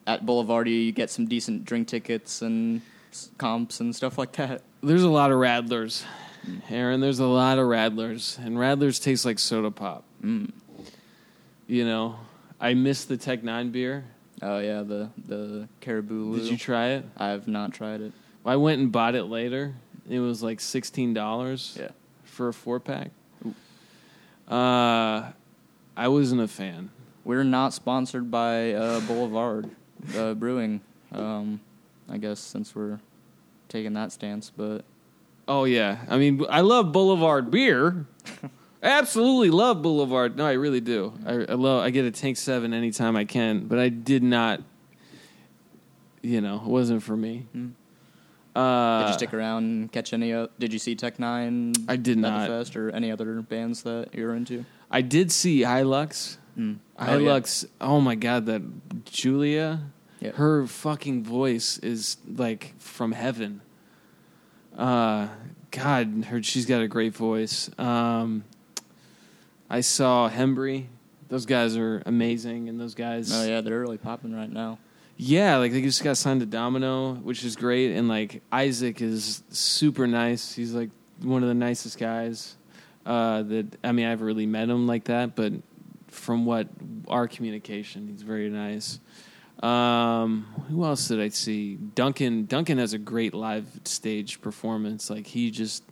[0.08, 2.82] at Boulevardia, you get some decent drink tickets and
[3.38, 4.62] comps and stuff like that.
[4.82, 6.04] There's a lot of Radlers,
[6.70, 7.02] Aaron.
[7.02, 10.06] There's a lot of Radlers, and Radlers taste like soda pop.
[10.24, 10.52] Mm.
[11.68, 12.18] You know,
[12.60, 14.06] I miss the Tech N9ne beer.
[14.42, 16.36] Oh yeah, the the Caribou.
[16.38, 17.06] Did you try it?
[17.18, 18.12] I have not tried it.
[18.46, 19.76] I went and bought it later.
[20.10, 21.90] It was like sixteen dollars Yeah.
[22.24, 23.12] for a four pack.
[24.50, 25.32] Uh,
[25.96, 26.90] I wasn't a fan.
[27.24, 29.70] We're not sponsored by uh, Boulevard
[30.18, 30.82] uh, Brewing.
[31.12, 31.62] Um,
[32.10, 33.00] I guess since we're
[33.70, 34.84] taking that stance, but
[35.48, 38.06] Oh yeah, I mean I love Boulevard beer.
[38.84, 40.36] I absolutely love Boulevard.
[40.38, 41.14] No, I really do.
[41.26, 41.84] I, I love.
[41.84, 44.62] I get a Tank Seven anytime I can, but I did not.
[46.22, 47.46] you know, it wasn't for me.
[47.56, 47.72] Mm.
[48.54, 50.34] Uh, Did you stick around and catch any?
[50.34, 51.86] Uh, did you see Tech N9ne?
[51.88, 52.50] I did not.
[52.50, 54.66] the fest or any other bands that you're into.
[54.90, 56.38] I did see Hi-Lux.
[56.58, 56.80] Mm.
[57.00, 57.12] Oh, yeah.
[57.12, 57.66] Hi-Lux.
[57.80, 58.62] Oh my god, that
[59.06, 59.84] Julia.
[60.20, 60.32] Yeah.
[60.32, 63.62] Her fucking voice is like from heaven.
[64.78, 65.30] Uh,
[65.72, 67.70] God, her she's got a great voice.
[67.80, 68.44] Um,
[69.72, 70.88] I saw Hembree.
[71.30, 73.32] Those guys are amazing, and those guys.
[73.34, 74.80] Oh yeah, they're really popping right now.
[75.16, 79.44] Yeah, like they just got signed to Domino, which is great, and like Isaac is
[79.50, 80.54] super nice.
[80.54, 80.90] He's like
[81.22, 82.58] one of the nicest guys.
[83.06, 85.54] Uh, that I mean, I haven't really met him like that, but
[86.10, 86.68] from what
[87.08, 89.00] our communication, he's very nice.
[89.64, 91.76] Um, who else did I see?
[91.76, 92.46] Duncan.
[92.46, 95.10] Duncan has a great live stage performance.
[95.10, 95.86] Like he just,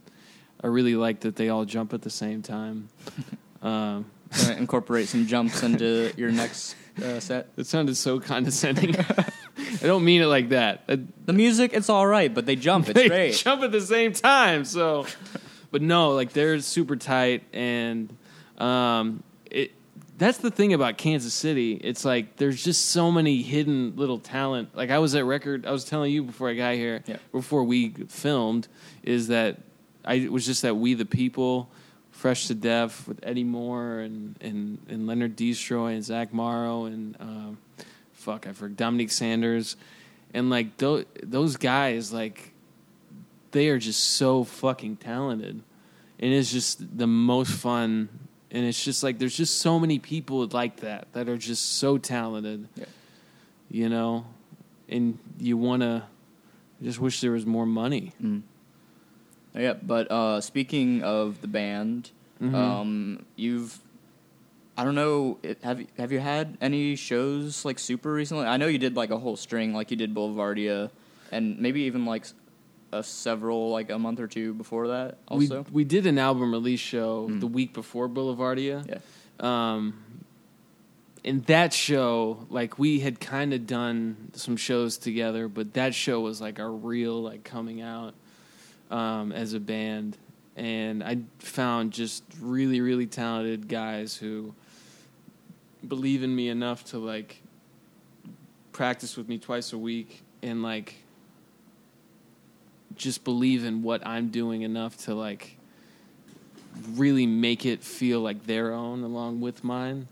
[0.62, 2.90] I really like that they all jump at the same time.
[3.62, 4.06] um,
[4.58, 7.48] incorporate some jumps into your next uh, set.
[7.58, 8.96] it sounded so condescending.
[9.82, 10.84] I don't mean it like that.
[10.88, 12.90] Uh, The music, it's all right, but they jump.
[12.90, 13.36] It's they great.
[13.36, 14.66] jump at the same time.
[14.66, 15.06] So,
[15.72, 18.16] but no, like they're super tight, and
[18.58, 19.72] um, it.
[20.18, 21.74] That's the thing about Kansas City.
[21.76, 24.76] It's like there's just so many hidden little talent.
[24.76, 25.66] Like I was at record.
[25.66, 27.18] I was telling you before I got here, Yeah.
[27.32, 28.68] before we filmed,
[29.04, 29.60] is that
[30.04, 31.70] I it was just that we the people.
[32.20, 37.16] Fresh to Death with Eddie Moore and, and, and Leonard Destroy and Zach Morrow and
[37.18, 37.58] um,
[38.12, 39.78] fuck I forgot Dominique Sanders.
[40.34, 42.52] And like those those guys like
[43.52, 45.64] they are just so fucking talented.
[46.20, 48.10] And it's just the most fun.
[48.52, 51.98] And it's just like there's just so many people like that that are just so
[51.98, 52.68] talented.
[52.76, 52.86] Yeah.
[53.72, 54.26] you know?
[54.90, 56.04] And you want to
[56.84, 58.12] just wish there was more money.
[58.22, 58.42] Mm.
[59.60, 62.54] Yeah, but uh, speaking of the band, Mhm.
[62.56, 63.80] um, you've
[64.78, 68.46] I don't know it- have you, have you had any shows like super recently?
[68.46, 70.90] I know you did like a whole string, like you did Boulevardia,
[71.34, 72.26] and maybe even like
[72.94, 75.18] a several like a month or two before that.
[75.28, 77.42] Also, we we did an album release show Mm.
[77.42, 79.00] the week before Boulevardia yeah,
[79.40, 79.94] um
[81.24, 86.22] in that show like we had kind of done some shows together but that show
[86.22, 88.14] was like our real like coming out
[88.90, 90.18] um as a band
[90.56, 94.54] and i found just really really talented guys who
[95.88, 97.42] believe in me enough to like
[98.72, 100.96] practice with me twice a week and like
[102.96, 105.58] just believe in what i'm doing enough to like
[106.94, 110.08] really make it feel like their own along with mine.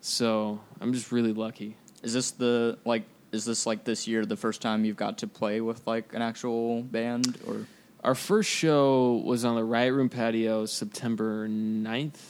[0.00, 1.76] So I'm just really lucky.
[2.02, 3.04] is this the like?
[3.32, 6.22] Is this like this year the first time you've got to play with like an
[6.22, 7.66] actual band or?
[8.04, 12.20] Our first show was on the Riot Room patio September 9th.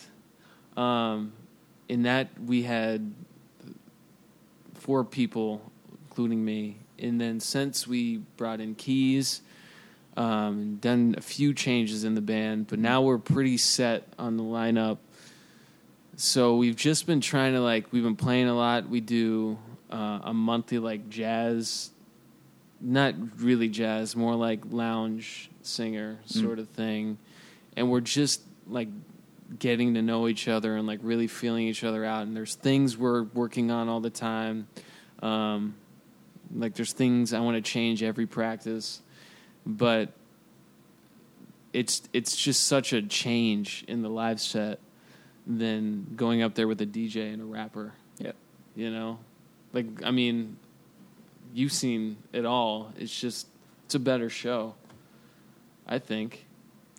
[0.77, 1.33] Um,
[1.89, 3.13] in that, we had
[4.75, 5.73] four people,
[6.07, 6.77] including me.
[7.01, 9.43] And then since we brought in keys,
[10.17, 14.45] um, done a few changes in the band, but now we're pretty set on the
[14.45, 14.99] lineup.
[16.15, 18.89] So we've just been trying to like we've been playing a lot.
[18.89, 19.59] We do
[19.91, 21.91] uh, a monthly like jazz,
[22.81, 27.19] not really jazz, more like lounge singer sort of thing,
[27.77, 28.89] and we're just like
[29.59, 32.23] getting to know each other and like really feeling each other out.
[32.23, 34.69] And there's things we're working on all the time.
[35.23, 35.75] Um,
[36.55, 39.03] like there's things I want to change every practice,
[39.67, 40.11] but
[41.73, 44.79] it's it's just such a change in the live set
[45.47, 47.93] than going up there with a DJ and a rapper.
[48.19, 48.33] Yeah.
[48.77, 49.19] You know,
[49.73, 50.57] like I mean,
[51.53, 52.93] you've seen it all.
[52.99, 53.47] It's just
[53.87, 54.75] it's a better show.
[55.87, 56.47] I think.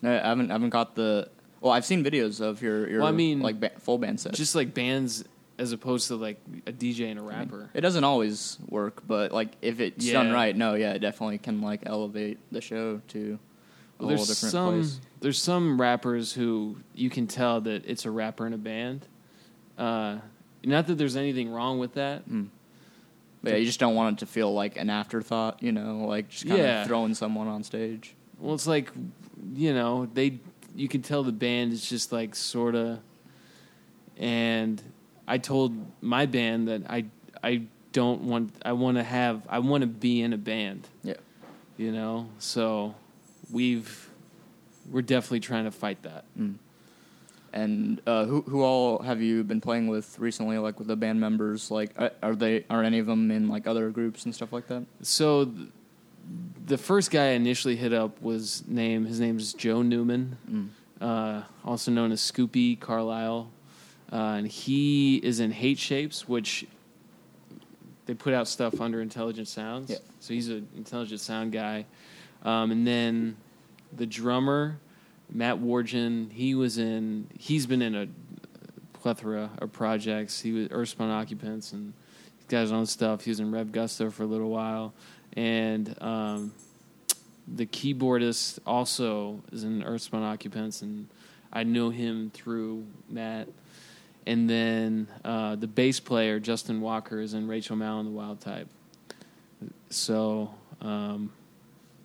[0.02, 1.28] I haven't I haven't got the.
[1.60, 4.34] Well, I've seen videos of your your Well, I mean, like ba- full band set.
[4.34, 5.24] Just like bands
[5.58, 7.70] as opposed to like a DJ and a I mean, rapper.
[7.74, 11.62] It doesn't always work, but like if it's done right, no, yeah, it definitely can
[11.62, 13.38] like elevate the show to
[13.98, 15.00] a Well, whole different some place.
[15.20, 19.08] there's some rappers who you can tell that it's a rapper in a band.
[19.78, 20.18] Uh,
[20.62, 22.28] not that there's anything wrong with that.
[22.28, 22.48] Mm.
[23.42, 26.28] But yeah, you just don't want it to feel like an afterthought, you know, like
[26.28, 26.82] just kind Yeah.
[26.82, 28.14] of throwing someone on stage.
[28.38, 28.90] Well, it's like
[29.54, 30.38] you know they
[30.74, 33.00] you can tell the band is just like sort of.
[34.18, 34.82] And
[35.28, 37.06] I told my band that I
[37.42, 37.62] I
[37.92, 40.88] don't want I want to have I want to be in a band.
[41.02, 41.14] Yeah.
[41.76, 42.94] You know, so
[43.50, 44.10] we've
[44.90, 46.24] we're definitely trying to fight that.
[46.38, 46.54] Mm.
[47.52, 50.58] And uh, who who all have you been playing with recently?
[50.58, 53.66] Like with the band members, like are- are they are any of them in like
[53.66, 54.84] other groups and stuff like that?
[55.02, 55.50] So
[56.66, 60.68] the first guy I initially hit up was name his name is Joe Newman, Mm.
[61.00, 63.50] uh, also known as Scoopy Carlisle,
[64.12, 66.66] uh, and he is in Hate Shapes, which
[68.06, 69.92] they put out stuff under Intelligent Sounds.
[70.20, 71.86] So he's an Intelligent Sound guy.
[72.44, 73.36] Um, and then
[73.96, 74.78] the drummer,
[75.30, 77.26] Matt Wargen, he was in.
[77.36, 78.06] He's been in a
[78.92, 80.40] plethora of projects.
[80.40, 81.92] He was Earthbound Occupants and
[82.36, 83.22] he's got his own stuff.
[83.24, 84.94] He was in Rev Gusto for a little while,
[85.36, 86.52] and um,
[87.46, 91.08] the keyboardist also is in Earthbound Occupants, and
[91.52, 93.48] I knew him through Matt.
[94.26, 98.66] And then uh, the bass player Justin Walker is in Rachel Mallin, the Wild Type.
[99.88, 101.32] So um,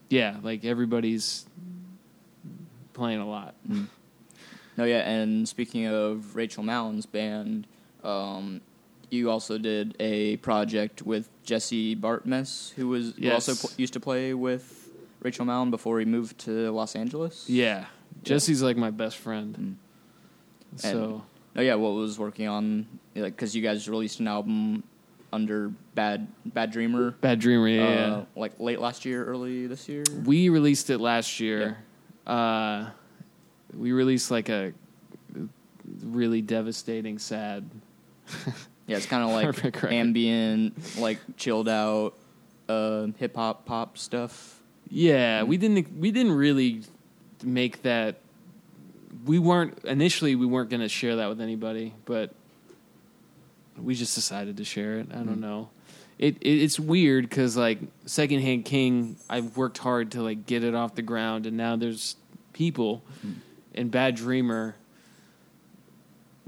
[0.10, 1.46] yeah, like everybody's
[2.94, 3.56] playing a lot.
[4.78, 7.68] No, yeah, and speaking of Rachel Mallin's band,
[8.04, 8.62] um,
[9.12, 14.00] you also did a project with Jesse Bartmess, who was who also pl- used to
[14.00, 14.90] play with
[15.22, 17.50] Rachel Mallin before he moved to Los Angeles.
[17.50, 17.86] Yeah,
[18.24, 19.78] Jesse's like my best friend.
[20.76, 20.80] Mm.
[20.80, 21.24] So
[21.56, 24.84] Oh yeah, what was working on like because you guys released an album
[25.34, 27.84] under Bad Bad Dreamer, Bad Dreamer, yeah.
[27.84, 30.04] uh, like late last year, early this year.
[30.24, 31.78] We released it last year.
[32.26, 32.90] Uh,
[33.78, 34.74] we released like a
[36.04, 37.70] really devastating, sad.
[38.92, 39.94] Yeah, it's kind of like record.
[39.94, 42.14] ambient, like chilled out,
[42.68, 44.60] uh, hip hop pop stuff.
[44.90, 46.82] Yeah, we didn't we didn't really
[47.42, 48.18] make that.
[49.24, 52.34] We weren't initially we weren't going to share that with anybody, but
[53.82, 55.08] we just decided to share it.
[55.12, 55.70] I don't know.
[56.20, 60.76] It, it it's weird because like Secondhand King, I've worked hard to like get it
[60.76, 62.18] off the ground, and now there's
[62.52, 63.04] people,
[63.74, 64.76] and Bad Dreamer.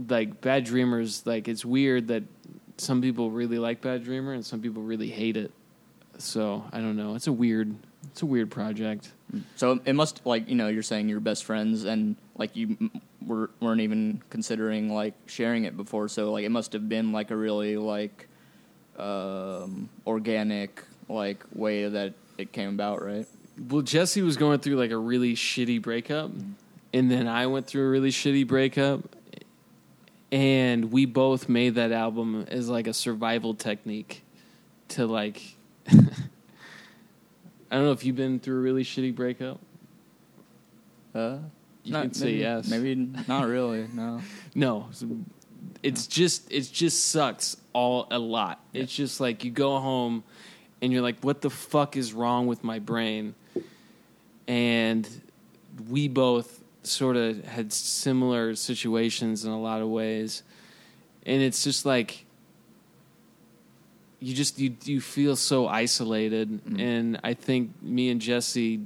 [0.09, 2.23] Like Bad Dreamers, like it's weird that
[2.77, 5.51] some people really like Bad Dreamer and some people really hate it.
[6.17, 7.15] So I don't know.
[7.15, 7.75] It's a weird,
[8.11, 9.11] it's a weird project.
[9.55, 13.01] So it must like you know you're saying you're best friends and like you m-
[13.25, 16.07] were weren't even considering like sharing it before.
[16.07, 18.27] So like it must have been like a really like
[18.97, 23.27] um, organic like way that it came about, right?
[23.69, 26.31] Well, Jesse was going through like a really shitty breakup,
[26.93, 29.01] and then I went through a really shitty breakup,
[30.33, 34.23] and we both made that album as like a survival technique
[34.89, 35.41] to like.
[35.87, 39.59] I don't know if you've been through a really shitty breakup.
[41.15, 41.37] Uh,
[41.83, 42.69] You not- can say maybe- yes.
[42.69, 42.95] Maybe
[43.27, 43.87] not really.
[43.93, 44.21] No.
[44.55, 44.89] No,
[45.81, 48.59] it's just it just sucks all a lot.
[48.73, 50.23] It's just like you go home
[50.81, 53.33] and you're like, what the fuck is wrong with my brain?
[54.47, 55.07] And
[55.89, 60.43] we both sort of had similar situations in a lot of ways,
[61.25, 62.25] and it's just like
[64.19, 66.79] you just you you feel so isolated, Mhm.
[66.79, 68.81] and I think me and Jesse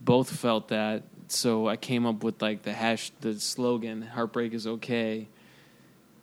[0.00, 1.02] both felt that.
[1.28, 5.26] So I came up with like the hash, the slogan "Heartbreak is okay,"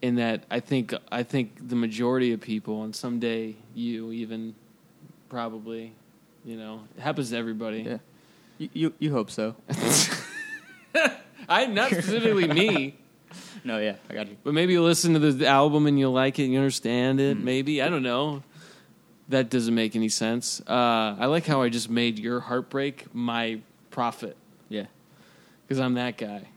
[0.01, 4.55] in that I think I think the majority of people, and someday you even
[5.29, 5.93] probably,
[6.45, 7.81] you know, it happens to everybody.
[7.81, 7.97] Yeah.
[8.59, 9.55] You, you you hope so.
[11.49, 12.97] I not specifically me,
[13.63, 14.37] No, yeah, I got you.
[14.43, 17.37] but maybe you'll listen to the album and you'll like it, and you understand it.
[17.37, 18.43] Maybe I don't know.
[19.29, 20.61] That doesn't make any sense.
[20.67, 24.35] Uh, I like how I just made your heartbreak my profit
[24.67, 24.85] Yeah.
[25.67, 26.47] because I'm that guy.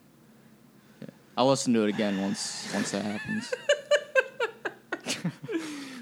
[1.37, 3.53] I'll listen to it again once once that happens.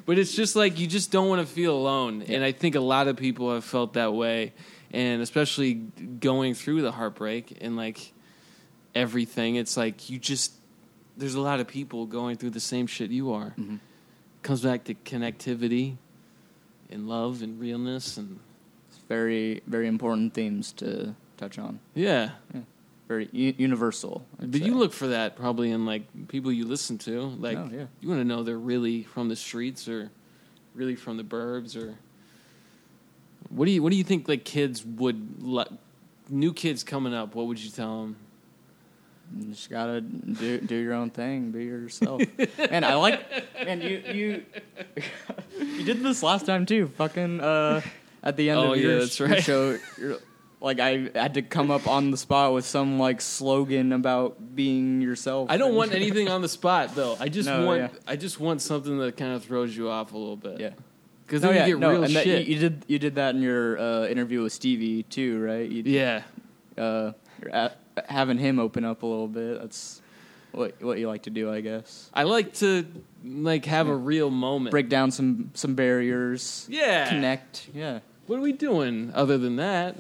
[0.05, 2.81] But it's just like you just don't want to feel alone, and I think a
[2.81, 4.53] lot of people have felt that way,
[4.93, 8.13] and especially going through the heartbreak and like
[8.95, 9.57] everything.
[9.57, 10.53] It's like you just
[11.17, 13.55] there's a lot of people going through the same shit you are.
[13.59, 13.81] Mhm.
[14.43, 15.97] Comes back to connectivity
[16.91, 18.39] and love and realness and
[18.91, 21.81] It's very very important themes to touch on.
[21.95, 22.33] yeah.
[23.09, 24.25] Very u- universal.
[24.41, 24.67] I'd But say.
[24.67, 27.21] you look for that probably in like people you listen to.
[27.39, 27.87] Like Oh, yeah.
[28.01, 30.11] you want to know they're really from the streets or
[30.75, 31.97] really from the burbs or
[33.51, 35.65] what do you what do you think like kids would li-
[36.31, 37.35] new kids coming up?
[37.35, 38.17] What would you tell them?
[39.35, 42.23] You just gotta do do your own thing, be yourself.
[42.59, 43.21] and I like,
[43.57, 44.43] and you you
[45.61, 46.89] you did this last time too.
[46.99, 47.81] Fucking uh,
[48.23, 49.43] at the end Oh, of yeah, your, that's your right.
[49.43, 50.19] show, you're,
[50.61, 55.01] like I had to come up on the spot with some like slogan about being
[55.01, 55.51] yourself.
[55.51, 57.17] I don't want anything on the spot though.
[57.19, 57.89] I just No, want yeah.
[58.07, 60.61] I just want something that kind of throws you off a little bit.
[60.61, 60.71] Yeah.
[61.27, 62.47] Because No, then yeah, you get no, real and that- shit.
[62.47, 65.69] you, you did you did that in your uh, interview with Stevie too, right?
[65.69, 66.23] You, yeah.
[66.77, 67.79] uh, you're at,
[68.09, 69.61] having him open up a little bit.
[69.61, 70.01] That's
[70.53, 72.11] what what you like to do, I guess.
[72.13, 72.87] I like to
[73.25, 74.71] like have a real moment.
[74.71, 76.67] Break down some some barriers.
[76.69, 77.09] Yeah.
[77.09, 77.69] Connect.
[77.75, 78.01] Yeah.
[78.27, 79.97] What are we doing other than that?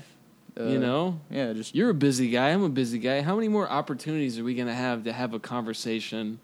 [0.58, 1.18] Uh, you know?
[1.30, 1.52] Yeah.
[1.54, 2.50] Just You're a busy guy.
[2.50, 3.22] I'm a busy guy.
[3.22, 6.38] How many more opportunities are we going to have to have a conversation?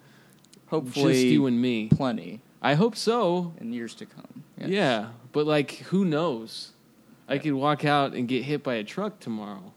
[0.68, 1.88] hopefully just you and me.
[1.88, 3.54] plenty I hope so.
[3.60, 4.44] in years to come.
[4.58, 5.10] Yeah.
[5.32, 6.72] but like, who knows?
[7.28, 9.72] I could walk out and get hit by a truck tomorrow.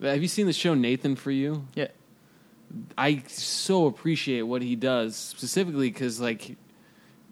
[0.00, 1.66] Have you seen the show Nathan for You?
[1.74, 1.88] Yeah.
[2.98, 6.56] I so appreciate what he does, specifically because like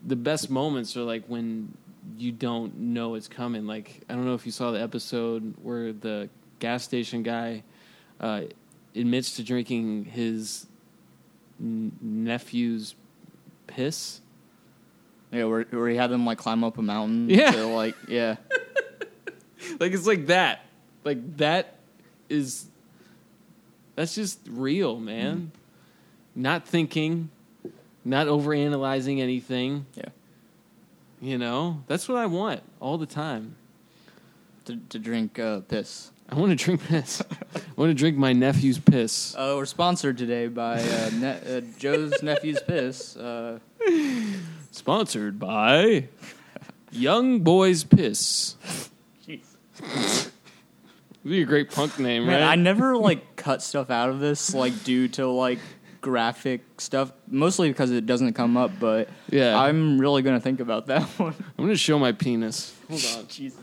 [0.06, 1.76] the best moments are like when
[2.18, 3.66] you don't know it's coming.
[3.66, 7.64] Like I don't know if you saw the episode where the gas station guy
[8.20, 8.42] uh,
[8.94, 10.66] admits to drinking his
[11.60, 12.94] n- nephew's
[13.66, 14.20] piss.
[15.32, 17.28] Yeah, where, where he had them like climb up a mountain.
[17.28, 17.50] Yeah.
[17.50, 18.36] to, like yeah.
[19.80, 20.60] Like it's like that.
[21.04, 21.73] Like that
[22.28, 22.66] is
[23.96, 25.52] that's just real, man.
[26.34, 27.30] Not thinking,
[28.04, 29.86] not overanalyzing anything.
[29.94, 30.08] Yeah.
[31.20, 33.56] You know, that's what I want all the time.
[34.66, 36.10] To, to drink uh, piss.
[36.30, 37.22] I want to drink piss.
[37.54, 39.34] I want to drink my nephew's piss.
[39.34, 43.14] Uh, we're sponsored today by uh, ne- uh, Joe's nephew's piss.
[43.16, 43.58] Uh,
[44.70, 46.08] Sponsored by
[46.90, 48.56] Young Boys Piss.
[51.24, 52.52] Would be a great punk name, Man, right?
[52.52, 55.58] I never like cut stuff out of this like due to like
[56.00, 57.12] graphic stuff.
[57.28, 59.58] Mostly because it doesn't come up, but Yeah.
[59.58, 61.34] I'm really gonna think about that one.
[61.58, 62.74] I'm gonna show my penis.
[62.90, 63.26] Hold on.
[63.28, 63.58] Jesus.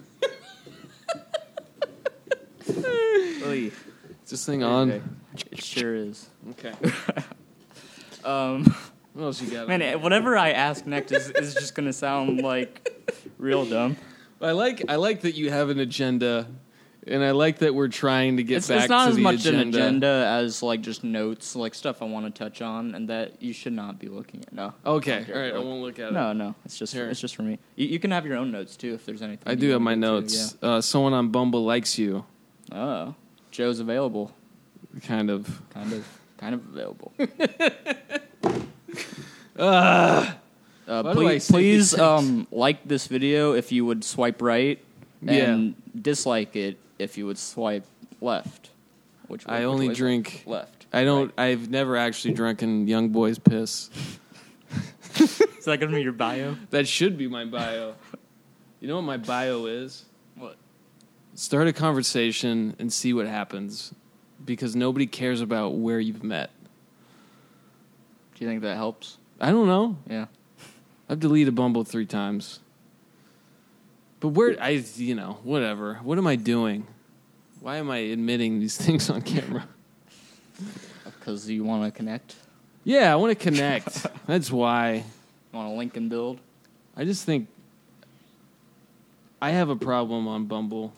[3.46, 3.72] Oy.
[4.24, 4.92] Is this thing on?
[4.92, 5.02] Okay.
[5.52, 6.30] It sure is.
[6.52, 6.74] Okay.
[8.24, 8.64] Um,
[9.14, 9.68] What else you got?
[9.68, 12.90] man, eh, whatever I ask next is, is just gonna sound like
[13.38, 13.98] real dumb.
[14.40, 16.48] I like I like that you have an agenda,
[17.08, 19.22] and I like that we're trying to get It's, back it's not to as the
[19.22, 19.62] much agenda.
[19.62, 23.42] an agenda as like just notes, like stuff I want to touch on, and that
[23.42, 24.54] you should not be looking at.
[24.54, 24.74] No.
[24.86, 25.54] Okay, all right.
[25.54, 26.14] I won't look at it.
[26.14, 27.10] No, no, it's just Here.
[27.10, 27.58] it's just for me.
[27.76, 29.52] You, you can have your own notes too if there's anything.
[29.52, 30.56] I do have my notes.
[30.62, 32.26] Uh, someone on Bumble likes you.
[32.72, 33.16] Oh,
[33.50, 34.32] Joe's available.
[35.04, 35.62] Kind of.
[35.74, 37.14] Kind of, kind of available.
[39.58, 40.32] Uh,
[40.88, 44.78] Uh, Why do I please, please um, like this video if you would swipe right,
[45.26, 47.86] and dislike it if you would swipe
[48.22, 48.70] left.
[49.28, 50.44] Which way- I only way drink.
[50.46, 50.86] left.
[50.94, 51.34] I don't.
[51.38, 53.90] I've never actually drunken young boy's piss.
[55.16, 56.56] Is that gonna be your bio?
[56.70, 57.96] That should be my bio.
[58.80, 60.06] You know what my bio is?
[60.36, 60.58] What?
[61.36, 63.94] Start a conversation and see what happens,
[64.44, 66.50] because nobody cares about where you've met.
[68.36, 69.18] Do you think that helps?
[69.40, 69.98] I don't know.
[70.10, 70.26] Yeah.
[71.10, 72.60] I've deleted Bumble three times.
[74.22, 75.96] But where I you know, whatever.
[75.96, 76.88] What am I doing?
[77.60, 79.68] Why am I admitting these things on camera?
[81.04, 82.36] Because you want to connect.
[82.84, 84.06] yeah, I want to connect.
[84.28, 84.94] That's why.
[85.52, 86.40] You want to link and build.
[86.96, 87.48] I just think
[89.42, 90.94] I have a problem on Bumble.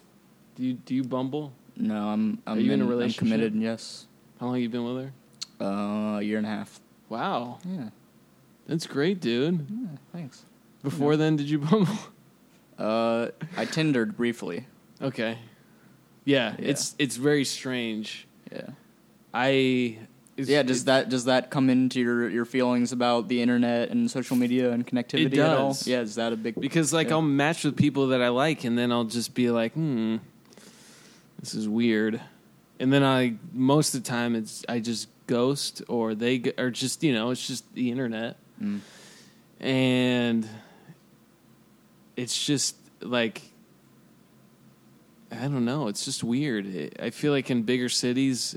[0.56, 1.52] Do you do you Bumble?
[1.76, 2.42] No, I'm.
[2.46, 3.20] I'm Are you in a I'm relationship?
[3.20, 3.56] committed.
[3.56, 4.06] Yes.
[4.40, 5.12] How long have you been with her?
[5.66, 6.80] Uh, a year and a half.
[7.10, 7.60] Wow.
[7.66, 7.90] Yeah.
[8.68, 9.66] That's great, dude.
[9.70, 9.88] Yeah.
[10.12, 10.44] Thanks.
[10.84, 11.94] Before then did you Bumble?
[12.80, 14.66] Uh, I Tindered briefly.
[15.02, 15.38] okay.
[16.26, 16.70] Yeah, Yeah.
[16.70, 18.28] it's it's very strange.
[18.52, 18.70] Yeah.
[19.34, 20.00] I
[20.38, 20.64] it's, yeah.
[20.64, 24.36] Does it- that does that come into your, your feelings about the internet and social
[24.38, 25.70] media and connectivity It at all?
[25.70, 25.86] does.
[25.88, 26.02] Yeah.
[26.02, 26.56] Is that a big?
[26.60, 27.16] because like Yeah.
[27.16, 30.18] I'll match with people that I like, and then I'll just be like, hmm,
[31.40, 32.22] this is weird,
[32.80, 36.70] and then I most of the time it's I just ghost or they g- or
[36.72, 38.80] just you know it's just the internet, Mm.
[39.60, 40.48] and
[42.16, 43.42] it's just like
[45.32, 46.96] I don't know, it's just weird.
[47.00, 48.56] I feel like in bigger cities.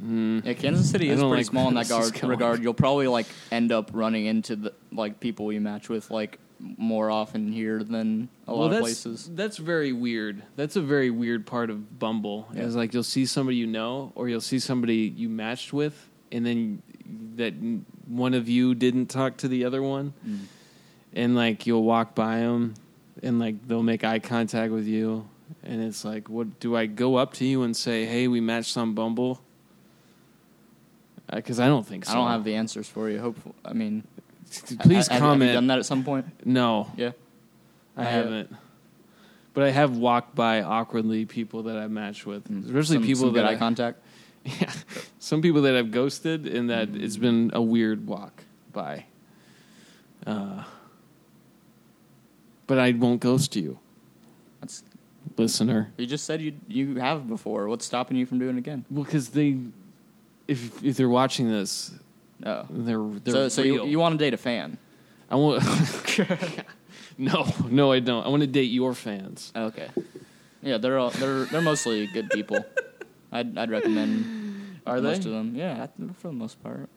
[0.00, 0.40] Hmm.
[0.44, 3.70] Yeah, Kansas City is pretty like small in that is regard, You'll probably like end
[3.70, 8.54] up running into the like people you match with like more often here than a
[8.54, 9.30] lot of that's, places.
[9.32, 10.42] That's very weird.
[10.56, 12.48] That's a very weird part of Bumble.
[12.52, 12.62] Yeah.
[12.62, 16.44] Is like you'll see somebody you know, or you'll see somebody you matched with, and
[16.44, 16.82] then
[17.36, 17.54] that
[18.06, 20.38] one of you didn't talk to the other one, Mm.
[21.14, 22.74] And like you'll walk by them,
[23.22, 25.28] and like they'll make eye contact with you,
[25.62, 28.76] and it's like, what do I go up to you and say, "Hey, we matched
[28.76, 29.40] on Bumble"?
[31.32, 32.12] Because I don't think so.
[32.12, 33.18] I don't have the answers for you.
[33.18, 34.04] Hopefully, I mean,
[34.80, 35.42] Please ha- have- comment.
[35.42, 36.26] Have you done that at some point?
[36.46, 37.12] No, Yeah.
[37.96, 38.24] I I have.
[38.26, 38.54] haven't.
[39.54, 42.64] But I have walked by awkwardly people that I've matched with, Mm.
[42.66, 44.02] especially Some- people some that I, eye contact.
[44.44, 44.72] yeah,
[45.18, 49.04] some people that I've ghosted, and that it's been a weird walk by.
[50.26, 50.64] Uh,
[52.72, 53.78] but I won't ghost you,
[54.60, 54.82] That's
[55.36, 55.92] listener.
[55.98, 57.68] you just said you you have before.
[57.68, 58.86] What's stopping you from doing it again?
[58.90, 59.58] Well, because they,
[60.48, 61.92] if if they're watching this,
[62.46, 63.86] Oh, they're they're so so you, real.
[63.86, 64.78] you want to date a fan?
[65.30, 65.60] I want.
[67.18, 68.24] no, no, I don't.
[68.24, 69.52] I want to date your fans.
[69.54, 69.88] Okay.
[70.62, 72.64] Yeah, they're all, they're they're mostly good people.
[73.30, 75.28] I'd I'd recommend Are most they?
[75.28, 75.54] of them.
[75.54, 76.88] Yeah, I- for the most part.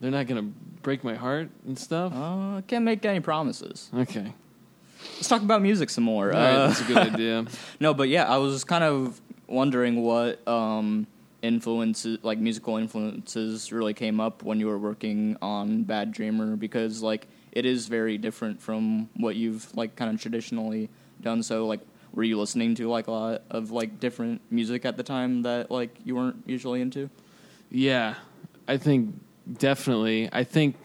[0.00, 0.48] They're not gonna
[0.82, 2.12] break my heart and stuff.
[2.14, 3.90] Uh, can't make any promises.
[3.94, 4.32] Okay,
[5.16, 6.28] Let's talk about music some more.
[6.28, 7.44] right, Uh, that's a good idea.
[7.80, 11.06] No, but yeah, I was kind of wondering what um,
[11.42, 17.02] influences, like musical influences, really came up when you were working on Bad Dreamer because
[17.02, 20.88] like it is very different from what you've like kind of traditionally
[21.20, 21.42] done.
[21.42, 21.80] So like,
[22.12, 25.70] were you listening to like a lot of like different music at the time that
[25.70, 27.10] like you weren't usually into?
[27.70, 28.14] Yeah,
[28.68, 29.14] I think
[29.58, 30.28] definitely.
[30.32, 30.76] I think,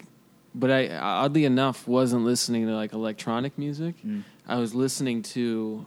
[0.54, 3.94] but I oddly enough wasn't listening to like electronic music.
[4.46, 5.86] I was listening to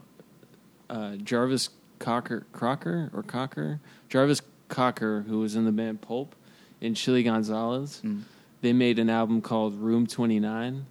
[0.88, 6.34] uh, Jarvis Cocker, Crocker or Cocker, Jarvis Cocker, who was in the band Pulp,
[6.80, 8.00] and Chilly Gonzales.
[8.04, 8.22] Mm.
[8.62, 10.86] They made an album called Room Twenty Nine,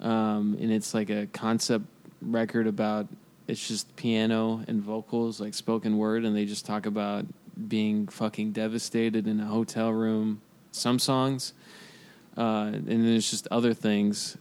[0.00, 1.86] um, and it's like a concept
[2.22, 3.08] record about
[3.48, 7.26] it's just piano and vocals, like spoken word, and they just talk about
[7.66, 10.40] being fucking devastated in a hotel room.
[10.70, 11.54] Some songs,
[12.38, 14.38] uh, and then there's just other things.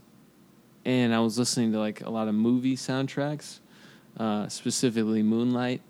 [0.86, 3.60] And I was listening to like a lot of movie soundtracks,
[4.18, 5.82] uh, specifically Moonlight.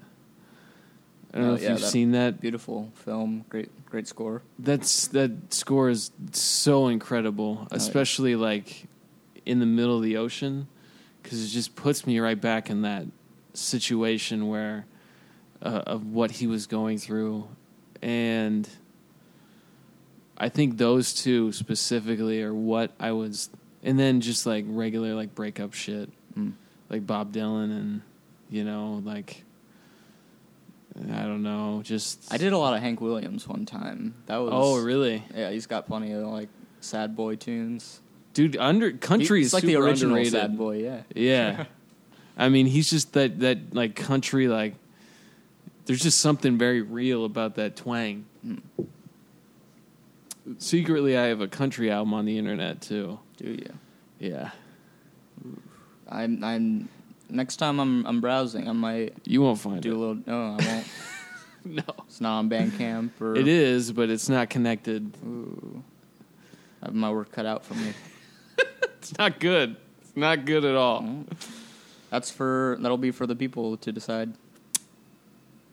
[1.34, 2.42] I don't Oh, know if yeah, you've that- seen that.
[2.42, 4.42] Beautiful film, great, great score.
[4.58, 7.78] That's that score is so incredible, yeah.
[7.78, 8.88] especially like
[9.46, 10.68] in the middle of the ocean,
[11.22, 13.06] because it just puts me right back in that
[13.54, 14.86] situation where
[15.62, 17.48] uh, of what he was going through,
[18.02, 18.68] and
[20.38, 23.50] I think those two specifically are what I was,
[23.84, 26.54] and then just like regular like breakup shit, Mm.
[26.90, 28.02] like Bob Dylan and
[28.50, 29.44] you know like.
[31.00, 34.16] I don't know, just I did a lot of Hank Williams one time.
[34.26, 35.24] That was Oh, really?
[35.36, 36.50] Yeah, he's got plenty of like
[36.82, 38.00] sad boy tunes.
[38.34, 40.34] Dude, under country is like the original underrated.
[40.34, 40.78] sad boy.
[40.82, 41.02] Yeah.
[41.16, 41.66] Yeah,
[42.38, 44.74] I mean, he's just that that like country like.
[45.86, 48.26] There's just something very real about that twang.
[48.46, 48.62] Mm.
[50.58, 53.20] Secretly, I have a country album on the internet too.
[53.38, 53.74] Do you?
[54.20, 54.52] Yeah,
[56.10, 56.44] I'm.
[56.44, 56.90] I'm.
[57.30, 58.06] Next time I'm.
[58.06, 58.68] I'm browsing.
[58.70, 60.18] I might you won't find do a little.
[60.26, 60.88] No, I won't.
[61.66, 63.36] No, it's not on Bandcamp or.
[63.36, 65.14] it is, but it's not connected.
[65.26, 65.84] Ooh.
[66.82, 67.92] I have my work cut out for me.
[69.00, 69.76] It's not good.
[70.02, 71.02] It's not good at all.
[71.02, 71.26] Well,
[72.10, 72.78] That's for.
[72.80, 74.34] That'll be for the people to decide.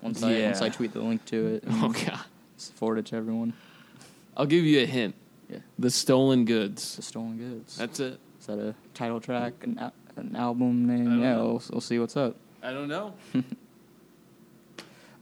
[0.03, 0.47] Once I Yeah.
[0.47, 2.21] once I tweet the link to it, Oh god,
[2.75, 3.53] forward it to everyone.
[4.37, 5.15] I'll give you a hint.
[5.49, 5.59] Yeah.
[5.79, 6.97] The stolen goods.
[6.97, 7.77] The stolen goods.
[7.77, 8.19] That's it.
[8.41, 9.55] Is that a title track?
[9.63, 11.21] An, al- an album name?
[11.21, 11.45] Yeah, know.
[11.45, 12.37] we'll, we'll see what's up.
[12.63, 13.15] I don't know.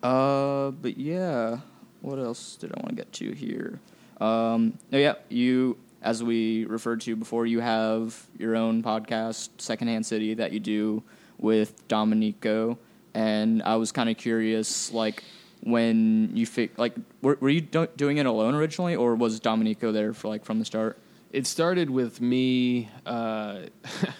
[0.02, 1.58] Uh, but yeah,
[2.00, 3.78] what else did I want to get to here?
[4.20, 10.04] Um, oh yeah, you, as we referred to before, you have your own podcast, Secondhand
[10.04, 11.02] City, that you do
[11.38, 12.78] with Dominico,
[13.14, 15.22] and I was kind of curious, like
[15.62, 19.92] when you fi- like were, were you do- doing it alone originally, or was Dominico
[19.92, 20.98] there for like from the start?
[21.32, 23.60] It started with me uh,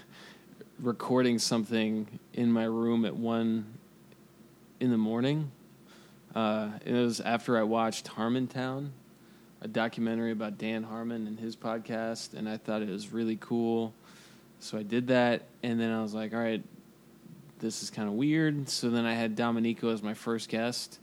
[0.80, 3.66] recording something in my room at one
[4.80, 5.51] in the morning.
[6.34, 8.90] Uh, it was after I watched Harmontown,
[9.61, 13.93] a documentary about Dan Harmon and his podcast, and I thought it was really cool.
[14.61, 16.62] So I did that, and then I was like, all right,
[17.59, 18.68] this is kind of weird.
[18.68, 20.99] So then I had Dominico as my first guest,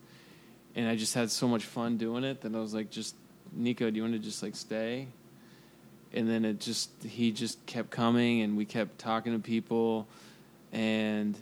[0.75, 3.15] and I just had so much fun doing it that I was like, just
[3.51, 5.07] Nico, do you want to just like stay?
[6.13, 10.07] and then it just he just kept coming and we kept talking to people
[10.71, 11.37] and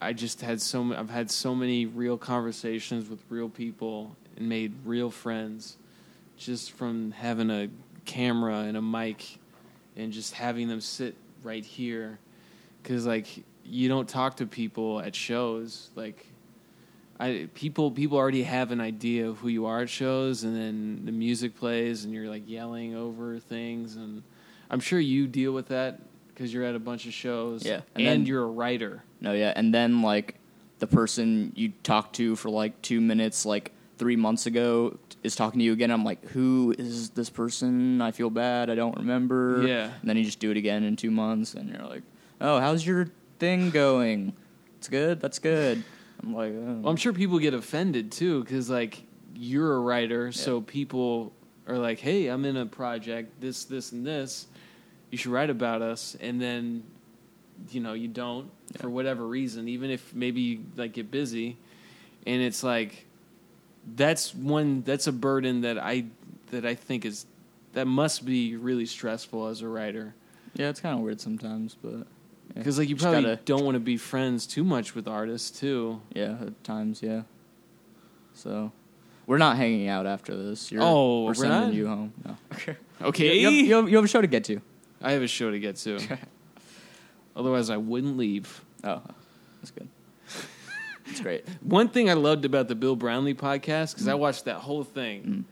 [0.00, 4.72] i just had so i've had so many real conversations with real people and made
[4.84, 5.76] real friends
[6.36, 7.68] just from having a
[8.04, 9.38] camera and a mic
[9.96, 12.18] and just having them sit right here
[12.82, 13.26] because like
[13.64, 16.26] you don't talk to people at shows like
[17.18, 21.02] I people people already have an idea of who you are at shows, and then
[21.06, 24.22] the music plays, and you're like yelling over things, and
[24.70, 27.82] I'm sure you deal with that because you're at a bunch of shows, Yeah, and,
[27.96, 29.02] and then- you're a writer.
[29.20, 30.34] No, yeah, and then like
[30.78, 35.58] the person you talked to for like two minutes, like three months ago, is talking
[35.60, 35.90] to you again.
[35.90, 38.02] I'm like, who is this person?
[38.02, 38.68] I feel bad.
[38.68, 39.64] I don't remember.
[39.66, 39.90] Yeah.
[40.00, 42.02] And then you just do it again in two months, and you're like,
[42.42, 43.08] oh, how's your
[43.38, 44.34] thing going?
[44.76, 45.18] It's good.
[45.20, 45.82] That's good.
[46.22, 46.52] I'm like.
[46.54, 49.02] Well, I'm sure people get offended too because like
[49.34, 51.32] you're a writer, so people
[51.66, 54.46] are like, "Hey, I'm in a project, this, this, and this.
[55.10, 56.84] You should write about us." And then,
[57.70, 61.56] you know, you don't for whatever reason, even if maybe you like get busy,
[62.26, 63.06] and it's like
[63.94, 66.06] that's one that's a burden that I
[66.50, 67.26] that I think is
[67.72, 70.14] that must be really stressful as a writer
[70.56, 72.02] yeah, it's kind of weird sometimes, but yeah.
[72.56, 76.00] Because like you probably gotta- don't want to be friends too much with artists too.
[76.14, 77.22] yeah, at times, yeah.
[78.34, 78.70] So,
[79.26, 80.70] We're not hanging out after this.
[80.70, 81.72] You're, Oh, we're we're sending not?
[81.74, 82.12] you home.
[82.24, 82.36] No.
[82.54, 82.76] Okay.
[82.98, 84.60] You, have, you, have, you have a show to get to.
[85.02, 85.98] I have a show to get to.
[87.36, 88.62] Otherwise, I wouldn't leave.
[88.84, 89.02] Oh,
[89.60, 89.88] that's good.
[91.06, 91.46] It's great.
[91.60, 95.44] One thing I loved about the Bill Brownlee podcast because I watched that whole thing,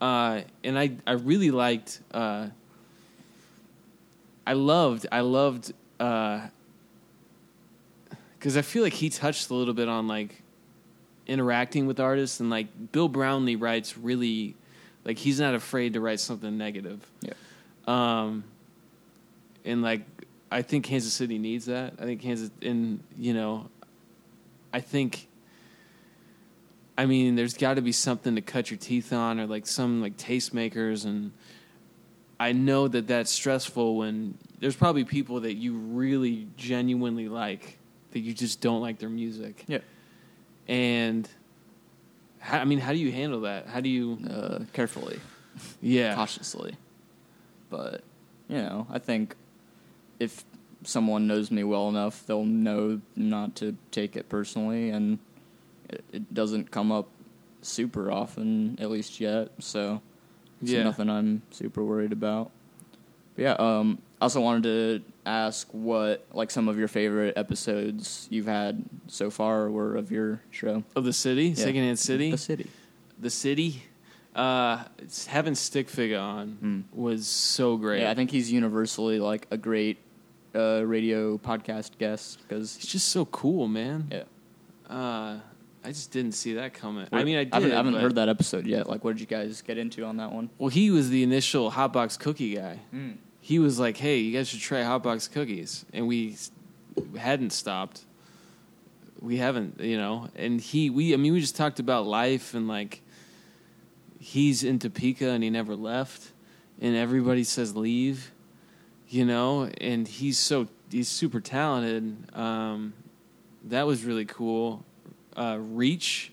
[0.00, 2.00] uh, and I I really liked.
[2.12, 2.48] Uh,
[4.46, 6.50] I loved I loved because
[8.56, 10.42] I feel like he touched a little bit on like
[11.26, 14.54] interacting with artists and like Bill Brownlee writes really
[15.04, 17.06] like he's not afraid to write something negative.
[17.20, 17.32] Yeah.
[17.86, 18.44] Um,
[19.64, 20.02] and like
[20.50, 21.94] I think Kansas City needs that.
[21.98, 23.68] I think Kansas and you know,
[24.72, 25.28] I think.
[26.96, 30.00] I mean, there's got to be something to cut your teeth on, or like some
[30.00, 31.32] like tastemakers, and
[32.38, 37.78] I know that that's stressful when there's probably people that you really genuinely like
[38.12, 39.80] that you just don't like their music, Yeah.
[40.66, 41.28] and
[42.38, 43.66] how, I mean, how do you handle that?
[43.66, 44.18] How do you?
[44.26, 45.20] Uh, carefully,
[45.82, 46.76] Yeah, cautiously.
[47.68, 48.04] But,
[48.48, 49.36] you know, I think
[50.18, 50.46] if
[50.82, 55.18] someone knows me well enough, they'll know not to take it personally, and
[55.90, 57.08] it, it doesn't come up
[57.60, 59.50] super often, at least yet.
[59.58, 60.00] So,
[60.62, 60.84] it's Yeah.
[60.84, 62.50] nothing I'm super worried about.
[63.36, 68.46] But yeah, um, also wanted to ask what like some of your favorite episodes you've
[68.46, 70.82] had so far were of your show.
[70.96, 71.54] of the city, Yeah.
[71.64, 72.70] Secondhand City, The city.
[73.20, 73.82] the city.
[74.34, 76.80] Uh, it's, having Stik Figa on Hmm.
[76.92, 78.00] was so great.
[78.00, 79.98] Yeah, I think he's universally like a great
[80.54, 84.08] uh, radio podcast guest because He's just so cool, man.
[84.10, 84.24] yeah.
[84.88, 85.38] Uh,
[85.84, 87.06] I just didn't see that coming.
[87.12, 87.52] I mean, I did.
[87.54, 88.88] haven't, I haven't heard that episode yet.
[88.88, 90.48] Like, what did you guys get into on that one?
[90.58, 92.80] Well, he was the initial Hotbox cookie guy.
[93.44, 96.38] He was like, "Hey, you guys should try Hotbox cookies," and we
[97.14, 98.00] hadn't stopped.
[99.20, 100.30] We haven't, you know.
[100.34, 103.02] And he, we, I mean, we just talked about life and like
[104.18, 106.32] he's in Topeka and he never left,
[106.80, 108.32] and everybody says leave,
[109.10, 109.64] you know.
[109.78, 112.34] And he's so he's super talented.
[112.34, 112.94] Um,
[113.64, 114.86] that was really cool.
[115.36, 116.32] Uh, Reach,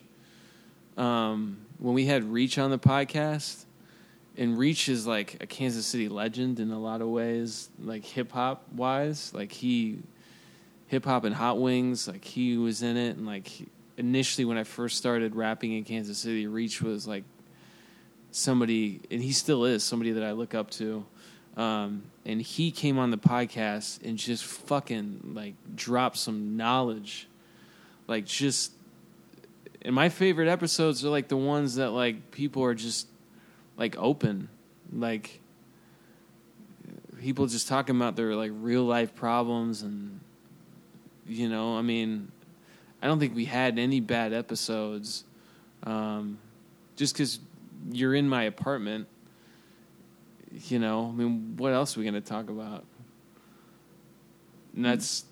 [0.96, 3.66] um, when we had Reach on the podcast,
[4.36, 8.32] and Reach is like a Kansas City legend in a lot of ways, like hip
[8.32, 9.32] hop wise.
[9.34, 9.98] Like he,
[10.86, 13.50] hip hop and Hot Wings, like he was in it, and like
[13.96, 17.24] initially when I first started rapping in Kansas City, Reach was like
[18.30, 21.04] somebody, and he still is somebody that I look up to.
[21.56, 27.28] Um, and he came on the podcast and just fucking like dropped some knowledge,
[28.06, 28.72] like just.
[29.84, 33.08] And my favorite episodes are like the ones that like people are just
[33.76, 34.48] like open,
[34.92, 35.40] like
[37.20, 40.20] people just talking about their like real life problems and
[41.26, 42.30] you know, I mean,
[43.00, 45.24] I don't think we had any bad episodes.
[45.84, 46.38] Um,
[46.96, 47.40] just because
[47.90, 49.06] you're in my apartment,
[50.66, 52.84] you know, I mean, what else are we going to talk about?
[54.76, 55.24] And that's,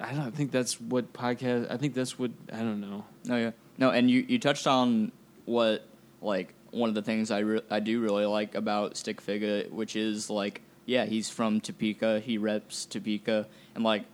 [0.00, 1.70] I don't think that's what podcast.
[1.70, 3.04] I think that's what I don't know.
[3.28, 5.10] Oh yeah, no, and you you touched on
[5.44, 5.84] what
[6.22, 9.96] like one of the things I re- I do really like about Stik Figa, which
[9.96, 14.04] is like yeah, he's from Topeka, he reps Topeka, and like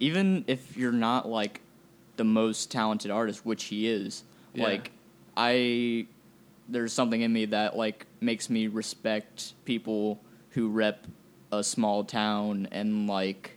[0.00, 1.60] even if you're not like
[2.16, 4.64] the most talented artist, which he is, Yeah.
[4.64, 4.90] like
[5.36, 6.06] I
[6.68, 11.06] there's something in me that like makes me respect people who rep
[11.52, 13.56] a small town and like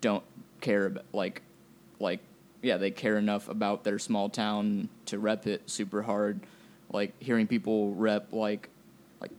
[0.00, 0.24] don't
[0.60, 1.42] care about like
[2.00, 2.20] like
[2.62, 6.40] yeah they care enough about their small town to rep it super hard
[6.92, 8.68] like hearing people rep like
[9.20, 9.30] like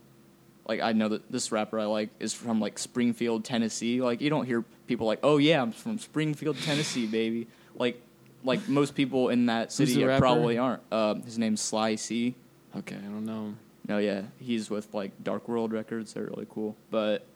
[0.66, 4.30] like I know that this rapper I like is from like Springfield Tennessee like you
[4.30, 8.00] don't hear people like oh yeah I'm from Springfield Tennessee baby like
[8.44, 12.34] like most people in that city probably aren't uh, his name's Sly C
[12.76, 13.54] Okay, I don't know.
[13.86, 16.14] no, yeah, he's with like Dark World Records.
[16.14, 16.76] They're really cool.
[16.90, 17.26] But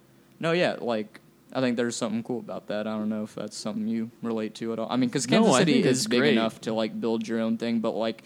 [0.40, 1.20] no, yeah, like
[1.52, 2.86] I think there's something cool about that.
[2.86, 4.88] I don't know if that's something you relate to at all.
[4.90, 6.32] I mean, because Kansas I City is big great.
[6.32, 8.24] enough to like build your own thing, but like,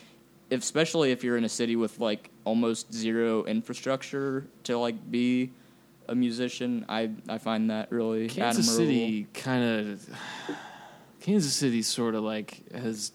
[0.51, 5.51] especially if you're in a city with like almost zero infrastructure to like be
[6.09, 8.93] a musician, I I find that really Kansas admirable.
[8.93, 10.09] City kind of
[11.21, 13.13] Kansas City sort of like has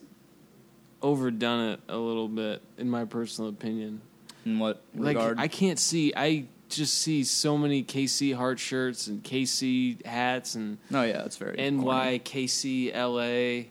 [1.02, 4.00] overdone it a little bit in my personal opinion.
[4.44, 5.38] In what Like regard?
[5.38, 10.78] I can't see I just see so many KC heart shirts and KC hats and
[10.90, 11.56] no, yeah, that's very.
[11.56, 13.68] NY KC LA.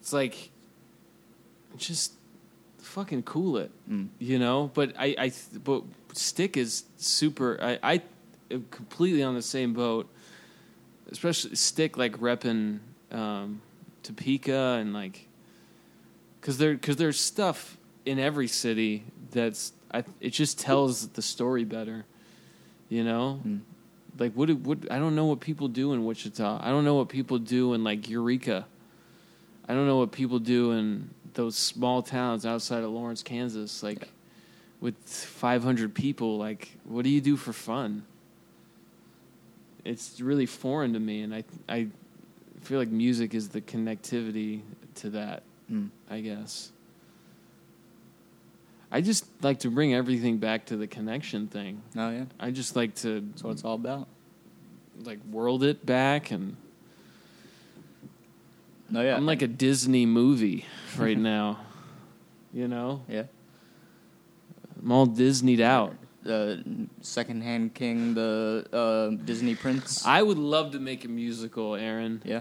[0.00, 0.50] It's like
[1.76, 2.12] just
[2.90, 4.08] fucking cool it, Mm.
[4.18, 4.70] you know.
[4.74, 5.32] But I, I,
[5.64, 7.58] but Stik is super.
[7.62, 8.02] I, I
[8.50, 10.08] am completely on the same boat.
[11.10, 12.78] Especially Stik, like repping
[13.10, 13.60] um,
[14.02, 15.26] Topeka and like,
[16.40, 17.76] cause there, cause there's stuff
[18.06, 22.04] in every city that's I, it just tells the story better.
[22.88, 23.60] You know, Mm.
[24.18, 26.60] like what what I don't know what people do in Wichita.
[26.62, 28.66] I don't know what people do in like Eureka.
[29.68, 33.82] I don't know what people do in those small towns outside of Lawrence, Kansas.
[33.82, 34.08] Like
[34.80, 38.04] with 500 people, like what do you do for fun?
[39.84, 41.88] It's really foreign to me, and I I
[42.62, 44.60] feel like music is the connectivity
[44.96, 45.42] to that.
[45.70, 45.90] Mm.
[46.10, 46.72] I guess.
[48.92, 51.80] I just like to bring everything back to the connection thing.
[51.96, 54.08] Oh yeah, I just like to that's what it's all about.
[55.04, 56.56] like world it back and
[58.90, 60.64] No, yeah, I'm like a Disney movie
[60.98, 61.58] right now.
[62.52, 63.04] You know?
[63.08, 63.24] yeah.
[64.82, 65.94] I'm all Disneyed out.
[66.22, 66.62] The
[67.00, 70.04] secondhand king, the uh, Disney prince.
[70.06, 72.20] I would love to make a musical, Aaron.
[72.24, 72.40] yeah,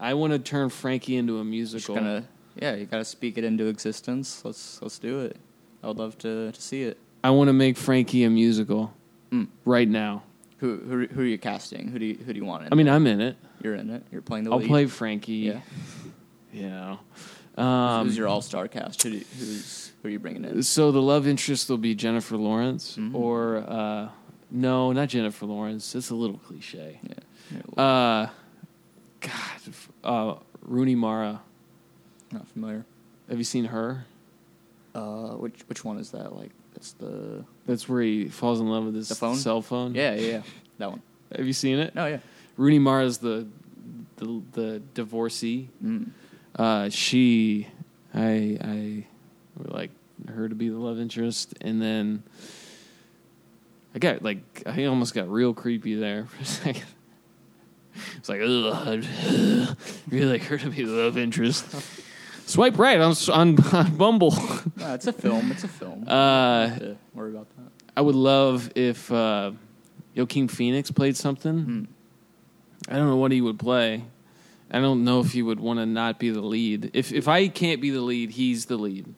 [0.00, 1.94] I want to turn Frankie into a musical.
[1.94, 2.24] gonna.
[2.60, 4.44] Yeah, you gotta speak it into existence.
[4.44, 5.36] Let's let's do it.
[5.82, 6.98] I would love to to see it.
[7.22, 8.92] I want to make Frankie a musical
[9.32, 9.48] Mm.
[9.64, 10.22] right now.
[10.64, 11.88] Who who who are you casting?
[11.88, 12.72] Who do you who do you want in?
[12.72, 13.36] I mean, I'm in it.
[13.62, 14.02] you're in it.
[14.10, 14.54] You're playing the lead.
[14.56, 14.68] I'll lead.
[14.68, 15.32] play Frankie.
[15.34, 15.60] Yeah.
[16.54, 16.98] You know.
[17.62, 19.02] Um, who's your all star cast?
[19.02, 20.62] Who do, who's who are you bringing in?
[20.62, 23.14] So the love interest will be Jennifer Lawrence, Mhm.
[23.14, 24.08] or uh,
[24.50, 25.94] no, not Jennifer Lawrence.
[25.94, 26.98] It's a little cliche.
[27.02, 27.60] Yeah.
[27.76, 28.28] Yeah, Uh,
[29.20, 31.42] God, uh, Rooney Mara.
[32.32, 32.86] not familiar.
[33.28, 34.06] Have you seen her?
[34.94, 36.34] Uh, which which one is that?
[36.34, 39.36] Like it's the That's where he falls in love with his The phone?
[39.36, 39.94] cell phone.
[39.94, 40.42] yeah yeah, yeah.
[40.78, 41.02] that one.
[41.36, 41.94] Have you seen it?
[41.94, 42.18] No yeah.
[42.56, 43.46] Rooney Mara's the
[44.16, 45.68] the the divorcee.
[45.84, 46.10] Mm.
[46.56, 47.66] Uh, she,
[48.14, 49.06] I, I
[49.56, 49.90] would like
[50.28, 52.22] her to be the love interest, and then
[53.92, 56.84] I got like I almost got real creepy there for a second.
[58.16, 59.76] It's like, ugh, I'd
[60.08, 61.64] really like her to be the love interest.
[62.46, 64.34] Swipe right on on, on Bumble.
[64.76, 65.50] No, it's a film.
[65.52, 66.04] It's a film.
[66.08, 67.70] Uh, to worry about that.
[67.96, 69.52] I would love if uh,
[70.16, 71.64] Joaquin Phoenix played something.
[71.64, 71.86] Mm.
[72.88, 74.04] I don't know what he would play.
[74.70, 76.90] I don't know if he would want to not be the lead.
[76.92, 79.14] If if I can't be the lead, he's the lead.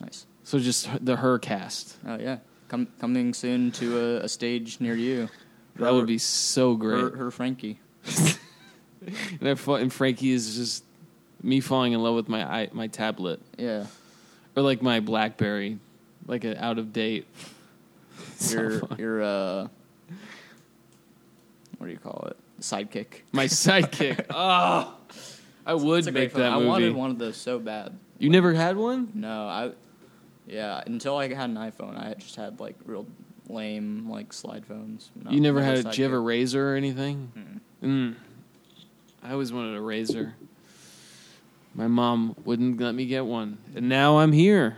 [0.00, 0.26] Nice.
[0.44, 1.96] So just the her cast.
[2.06, 5.28] Oh yeah, Com- coming soon to a, a stage near you.
[5.76, 7.00] That would be so great.
[7.00, 7.80] her, her Frankie.
[9.40, 10.84] And Frankie is just
[11.42, 13.86] me falling in love with my my tablet Yeah,
[14.56, 15.78] or like my BlackBerry,
[16.26, 17.26] like an out of date.
[18.50, 18.98] your phone.
[18.98, 19.68] your uh,
[21.78, 22.36] what do you call it?
[22.60, 23.22] Sidekick.
[23.32, 24.26] my sidekick.
[24.30, 24.94] oh,
[25.66, 27.98] I would make that I wanted one of those so bad.
[28.18, 29.10] You never had one?
[29.14, 29.72] No, I.
[30.46, 33.06] Yeah, until I had an iPhone, I just had like real
[33.48, 35.10] lame like slide phones.
[35.14, 35.78] No, you never had?
[35.78, 37.60] a Did you have a Razr or anything?
[37.82, 37.88] Mm.
[37.88, 38.14] Mm.
[39.22, 40.32] I always wanted a Razr.
[41.74, 44.76] My mom wouldn't let me get one, and now I'm here.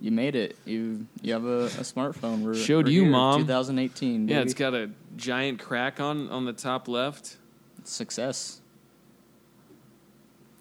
[0.00, 0.56] You made it.
[0.64, 2.40] You you have a, a smartphone.
[2.40, 3.40] We're, Showed we're you, here, Mom.
[3.42, 4.26] 2018.
[4.28, 7.36] Yeah, it's got a giant crack on on the top left.
[7.84, 8.60] success.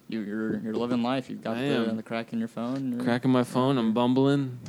[0.10, 1.30] You, you're you're living life.
[1.30, 2.92] You've got the, the crack in your phone.
[2.92, 3.78] You're- Crack in my phone.
[3.80, 4.60] I'm bumbling.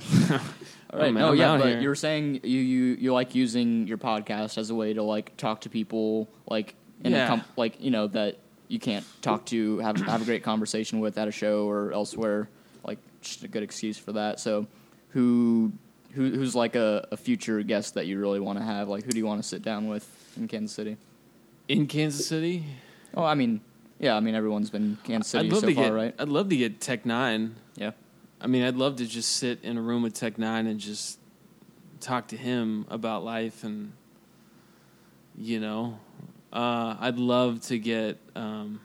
[0.30, 1.12] All right.
[1.12, 1.80] No, yeah, but here.
[1.80, 5.36] you were saying you, you you like using your podcast as a way to like
[5.36, 6.74] talk to people like
[7.04, 7.24] in Yeah.
[7.26, 8.38] a comp- like you know that
[8.68, 12.48] you can't talk to have have a great conversation with at a show or elsewhere.
[12.84, 14.40] Like just a good excuse for that.
[14.40, 14.66] So
[15.10, 15.72] who
[16.12, 18.88] who who's like a, a future guest that you really want to have?
[18.88, 20.06] Like who do you want to sit down with
[20.36, 20.96] in Kansas City?
[21.68, 22.64] In Kansas City,
[23.14, 23.60] Oh, I mean,
[23.98, 25.92] yeah, I mean everyone's been in Kansas City I'd love so to far, get.
[25.92, 26.14] right?
[26.18, 27.52] I'd love to get Tech N9ne.
[27.76, 27.90] Yeah.
[28.40, 31.18] I mean, I'd love to just sit in a room with Tech N9ne and just
[32.00, 33.92] talk to him about life and
[35.38, 35.98] you know,
[36.56, 38.18] uh, I'd love to get.
[38.34, 38.80] Um,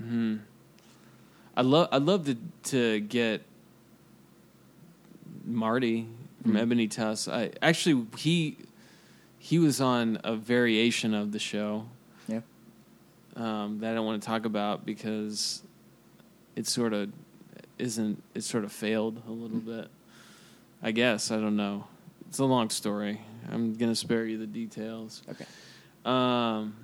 [0.00, 0.36] hmm.
[1.56, 1.88] I'd love.
[1.92, 2.36] I'd love to
[2.70, 3.42] to get
[5.44, 6.06] Marty
[6.42, 6.58] from Mhm.
[6.60, 7.28] Ebony Tusks.
[7.28, 8.56] I actually he
[9.38, 11.86] he was on a variation of the show
[12.28, 12.40] Yeah.
[13.36, 15.62] um, that I don't want to talk about because
[16.56, 17.12] it sort of
[17.78, 18.22] isn't.
[18.34, 19.88] It sort of failed a little bit.
[20.82, 21.86] I guess I don't know.
[22.28, 23.20] It's a long story.
[23.50, 25.22] I'm gonna spare you the details.
[25.30, 25.46] Okay.
[26.04, 26.74] Um,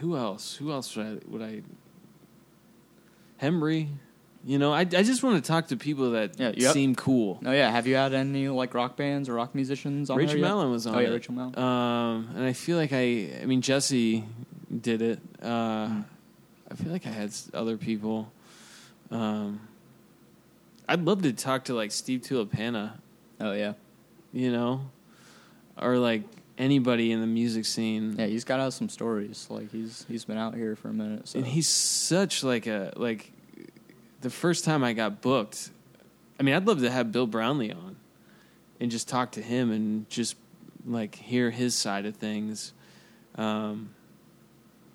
[0.00, 0.54] who else?
[0.56, 1.18] Who else would I?
[1.30, 1.62] Would I
[3.42, 3.88] Hembree.
[4.44, 6.72] You know, I I just want to talk to people that Yeah, yep.
[6.72, 7.40] seem cool.
[7.44, 10.38] Oh yeah, have you had any like rock bands or rock musicians on there Rachel
[10.40, 10.46] yet?
[10.48, 11.12] Mallin was on Oh yeah, it.
[11.12, 11.58] Rachel Mallin.
[11.58, 14.24] Um, and I feel like I, I mean, Jesse
[14.80, 15.18] did it.
[15.42, 15.46] Uh,
[15.88, 16.04] Mm.
[16.70, 18.30] I feel like I had other people.
[19.10, 19.60] Um,
[20.86, 22.92] I'd love to talk to like Steve Tulipana,
[23.40, 23.72] oh yeah.
[24.32, 24.90] You know,
[25.80, 26.22] or like
[26.56, 28.16] anybody in the music scene.
[28.18, 29.46] Yeah, he's got out some stories.
[29.50, 31.28] Like he's he's been out here for a minute.
[31.28, 31.38] So.
[31.38, 33.32] And he's such like a like
[34.20, 35.70] the first time I got booked,
[36.38, 37.96] I mean, I'd love to have Bill Brownlee on
[38.80, 40.36] and just talk to him and just
[40.86, 42.72] like hear his side of things.
[43.36, 43.90] Um,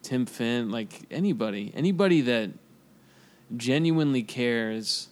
[0.01, 2.51] Tim Finn, like anybody, anybody that
[3.55, 5.07] genuinely cares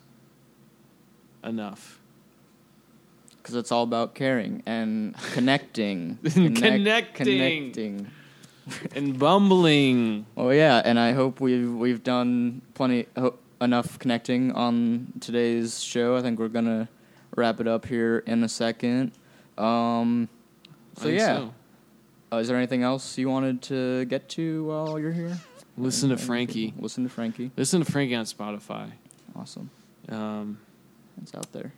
[1.44, 2.01] enough.
[3.42, 7.14] Because it's all about caring and connecting, Connecting.
[7.14, 8.08] connecting.
[8.96, 10.26] And bumbling.
[10.36, 16.16] Well, yeah, and I hope we've we've done plenty ho- enough connecting on today's show.
[16.16, 16.88] I think we're gonna
[17.36, 19.12] wrap it up here in a second.
[19.58, 20.30] Um,
[20.98, 21.54] so yeah, so.
[22.32, 25.38] Uh, is there anything else you wanted to get to while you're here?
[25.78, 26.74] Listen to Frankie.
[26.78, 27.52] Listen to Frankie.
[27.58, 28.92] Listen to Frankie on Spotify.
[29.36, 29.70] Awesome.
[30.08, 30.60] Um,
[31.22, 31.74] It's out there.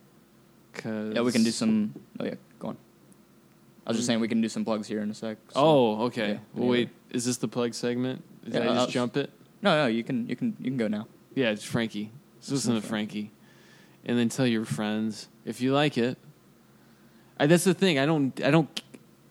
[0.73, 1.93] Cause Yeah, we can do some.
[2.19, 2.77] Oh yeah, go on.
[3.85, 5.37] I was just saying we can do some plugs here in a sec.
[5.49, 6.33] so- Oh, okay.
[6.33, 6.89] Yeah, well, wait.
[7.11, 8.23] Is this the plug segment?
[8.45, 9.29] Did Yeah, I just I'll- jump it?
[9.61, 11.07] no, no, you can, you can, you can go now.
[11.35, 12.11] Yeah, it's Frankie.
[12.39, 13.31] Just Listen to Frankie,
[14.05, 16.17] and then tell your friends if you like it.
[17.39, 17.97] I, that's the thing.
[17.99, 18.39] I don't.
[18.43, 18.81] I don't.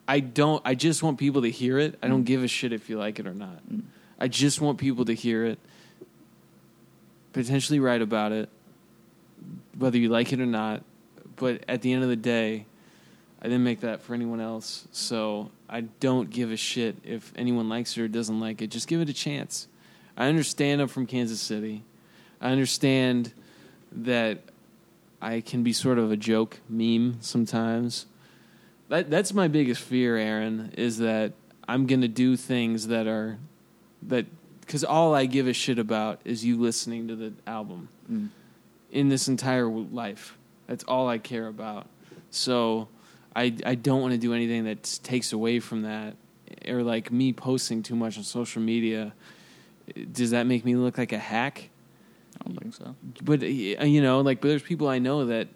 [0.09, 0.61] I don't.
[0.65, 1.97] I just want people to hear it.
[2.03, 2.27] I don't Mm.
[2.27, 3.61] give a shit if you like it or not.
[3.71, 3.83] Mm.
[4.19, 5.59] I just want people to hear it.
[7.33, 8.49] Potentially write about it,
[9.79, 10.83] whether you like it or not.
[11.43, 12.67] But at the end of the day,
[13.41, 17.69] I didn't make that for anyone else, so I don't give a shit if anyone
[17.69, 18.69] likes it or doesn't like it.
[18.71, 19.67] Just give it a chance.
[20.17, 21.83] I understand I'm from Kansas City.
[22.41, 23.33] I understand
[23.91, 24.39] that
[25.21, 28.07] I can be sort of a joke meme sometimes.
[28.89, 31.33] That that's my biggest fear, Aaron, is that
[31.67, 33.39] I'm going to do things that are
[34.05, 34.27] that
[34.69, 38.29] cuz all I give a shit about is you listening to the album Mm.
[38.93, 40.37] in this entire life.
[40.67, 41.87] That's all I care about.
[42.31, 42.89] So
[43.35, 46.17] I I don't want to do anything that takes away from that
[46.69, 49.13] or like me posting too much on social media.
[50.13, 51.71] Does that make me look like a hack?
[52.41, 52.95] I don't think so.
[53.23, 55.49] But you know, like but there's people I know that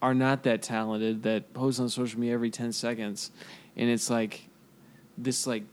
[0.00, 3.30] are not that talented that post on social media every 10 seconds
[3.76, 4.48] and it's like
[5.16, 5.64] this like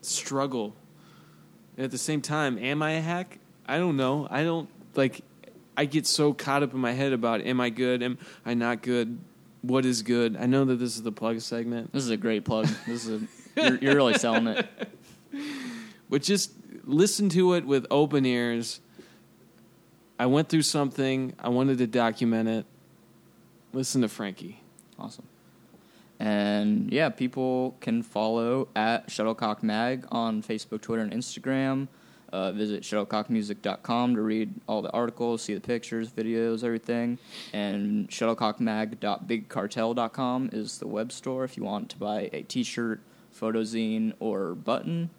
[0.00, 0.74] struggle.
[1.76, 3.38] And at the same time, am I a hack?
[3.66, 4.28] I don't know.
[4.30, 5.22] I don't like
[5.76, 8.02] I get so caught up in my head about am I good?
[8.02, 9.18] Am I not good?
[9.62, 10.36] What is good?
[10.36, 11.92] I know that this is the plug segment.
[11.92, 12.66] This is a great plug.
[12.86, 13.26] This is a,
[13.62, 14.66] you're, you're really selling it.
[16.10, 16.52] but just
[16.84, 18.80] listen to it with open ears.
[20.18, 21.34] I went through something.
[21.38, 22.66] I wanted to document it.
[23.72, 24.60] Listen to Frankie.
[24.98, 25.26] Awesome.
[26.18, 31.88] And yeah, people can follow at Shuttlecock Mag on Facebook, Twitter, and Instagram.
[32.32, 37.18] Uh, visit shuttlecockmusic.com to read all the articles, see the pictures, videos, everything.
[37.52, 43.62] And shuttlecockmag.bigcartel.com is the web store if you want to buy a t shirt, photo
[43.62, 45.10] zine, or button.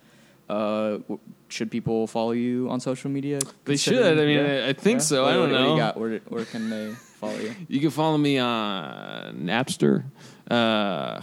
[0.49, 0.99] Uh,
[1.47, 3.39] should people follow you on social media?
[3.66, 4.20] They should.
[4.20, 5.26] I mean, I- I think so.
[5.26, 5.78] I don't what do you know.
[5.78, 5.97] got?
[5.97, 7.55] Where, where can they follow you?
[7.70, 10.03] You can follow me on Napster.
[10.49, 11.22] Uh,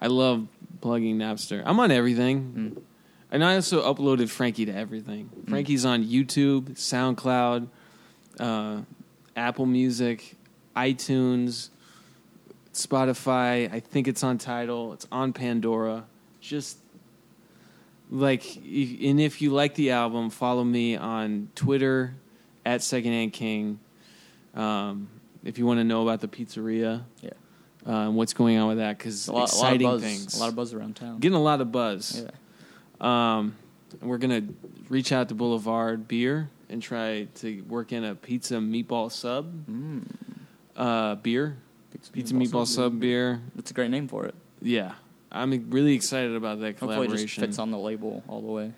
[0.00, 0.46] I love
[0.80, 1.62] plugging Napster.
[1.64, 2.74] I'm on everything.
[2.76, 2.82] Mm.
[3.30, 5.30] And I also uploaded Frankie to everything.
[5.48, 7.68] Frankie's on YouTube, SoundCloud,
[8.40, 8.80] uh,
[9.36, 10.34] Apple Music,
[10.76, 11.68] iTunes,
[12.72, 13.72] Spotify.
[13.72, 14.92] I think it's on Tidal.
[14.94, 16.04] It's on Pandora.
[16.40, 16.78] Just
[18.10, 22.14] like, and if you like the album, follow me on Twitter
[22.66, 23.78] at Secondhand King.
[24.54, 25.08] Um,
[25.44, 27.30] if you want to know about the pizzeria Yeah.
[27.86, 30.02] uh, and what's going on with that, because lot, a lot of exciting buzz.
[30.02, 31.18] things, A lot of buzz around town.
[31.20, 32.22] getting a lot of buzz.
[32.24, 32.30] yeah.
[33.00, 33.56] Um,
[34.02, 34.42] we're gonna
[34.88, 40.02] reach out to Boulevard Beer and try to work in a pizza meatball sub Mm.
[40.76, 41.56] uh, beer,
[42.12, 43.40] pizza meatball sub beer.
[43.56, 44.34] That's a great name for it.
[44.62, 44.94] Yeah,
[45.32, 47.26] I'm really excited about that Hopefully, it collaboration.
[47.26, 48.72] just fits on the label all the way.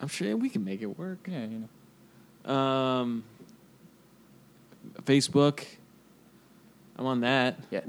[0.00, 1.26] I'm sure we can make it work.
[1.30, 1.68] Yeah, you
[2.46, 2.52] know.
[2.52, 3.24] Um,
[5.04, 5.64] Facebook,
[6.96, 7.58] I'm on that.
[7.70, 7.80] Yeah.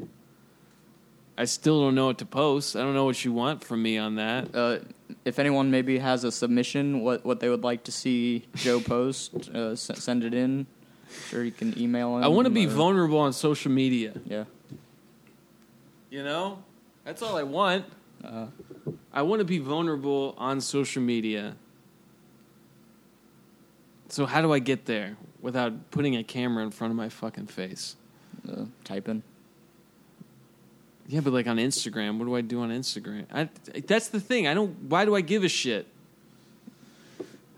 [1.38, 2.76] I still don't know what to post.
[2.76, 4.56] I don't know what you want from me on that.
[4.56, 4.80] Uh,
[5.26, 9.50] if anyone maybe has a submission, what what they would like to see Joe post,
[9.54, 10.66] uh, s- send it in.
[11.30, 12.24] Sure, you can email him.
[12.24, 14.14] I want to be or- vulnerable on social media.
[14.26, 14.46] Yeah.
[16.10, 16.60] You know,
[17.04, 17.86] that's all I want.
[18.24, 18.48] Uh,
[19.14, 21.56] I want to be vulnerable on social media.
[24.10, 27.48] So how do I get there without putting a camera in front of my fucking
[27.48, 27.96] face?
[28.50, 29.24] uh, type in.
[31.08, 33.26] Yeah, but like on Instagram, what do I do on Instagram?
[33.32, 33.50] I,
[33.86, 34.48] that's the thing.
[34.48, 34.90] I don't.
[34.90, 35.88] Why do I give a shit?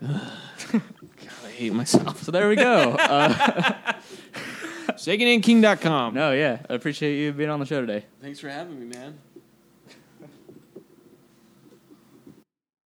[0.02, 0.22] God,
[1.44, 2.22] I hate myself.
[2.22, 2.92] So there we go.
[2.92, 3.94] uh,
[4.90, 6.14] SecondhandKing.com.
[6.14, 8.04] no, yeah, I appreciate you being on the show today.
[8.20, 9.18] Thanks for having me, man.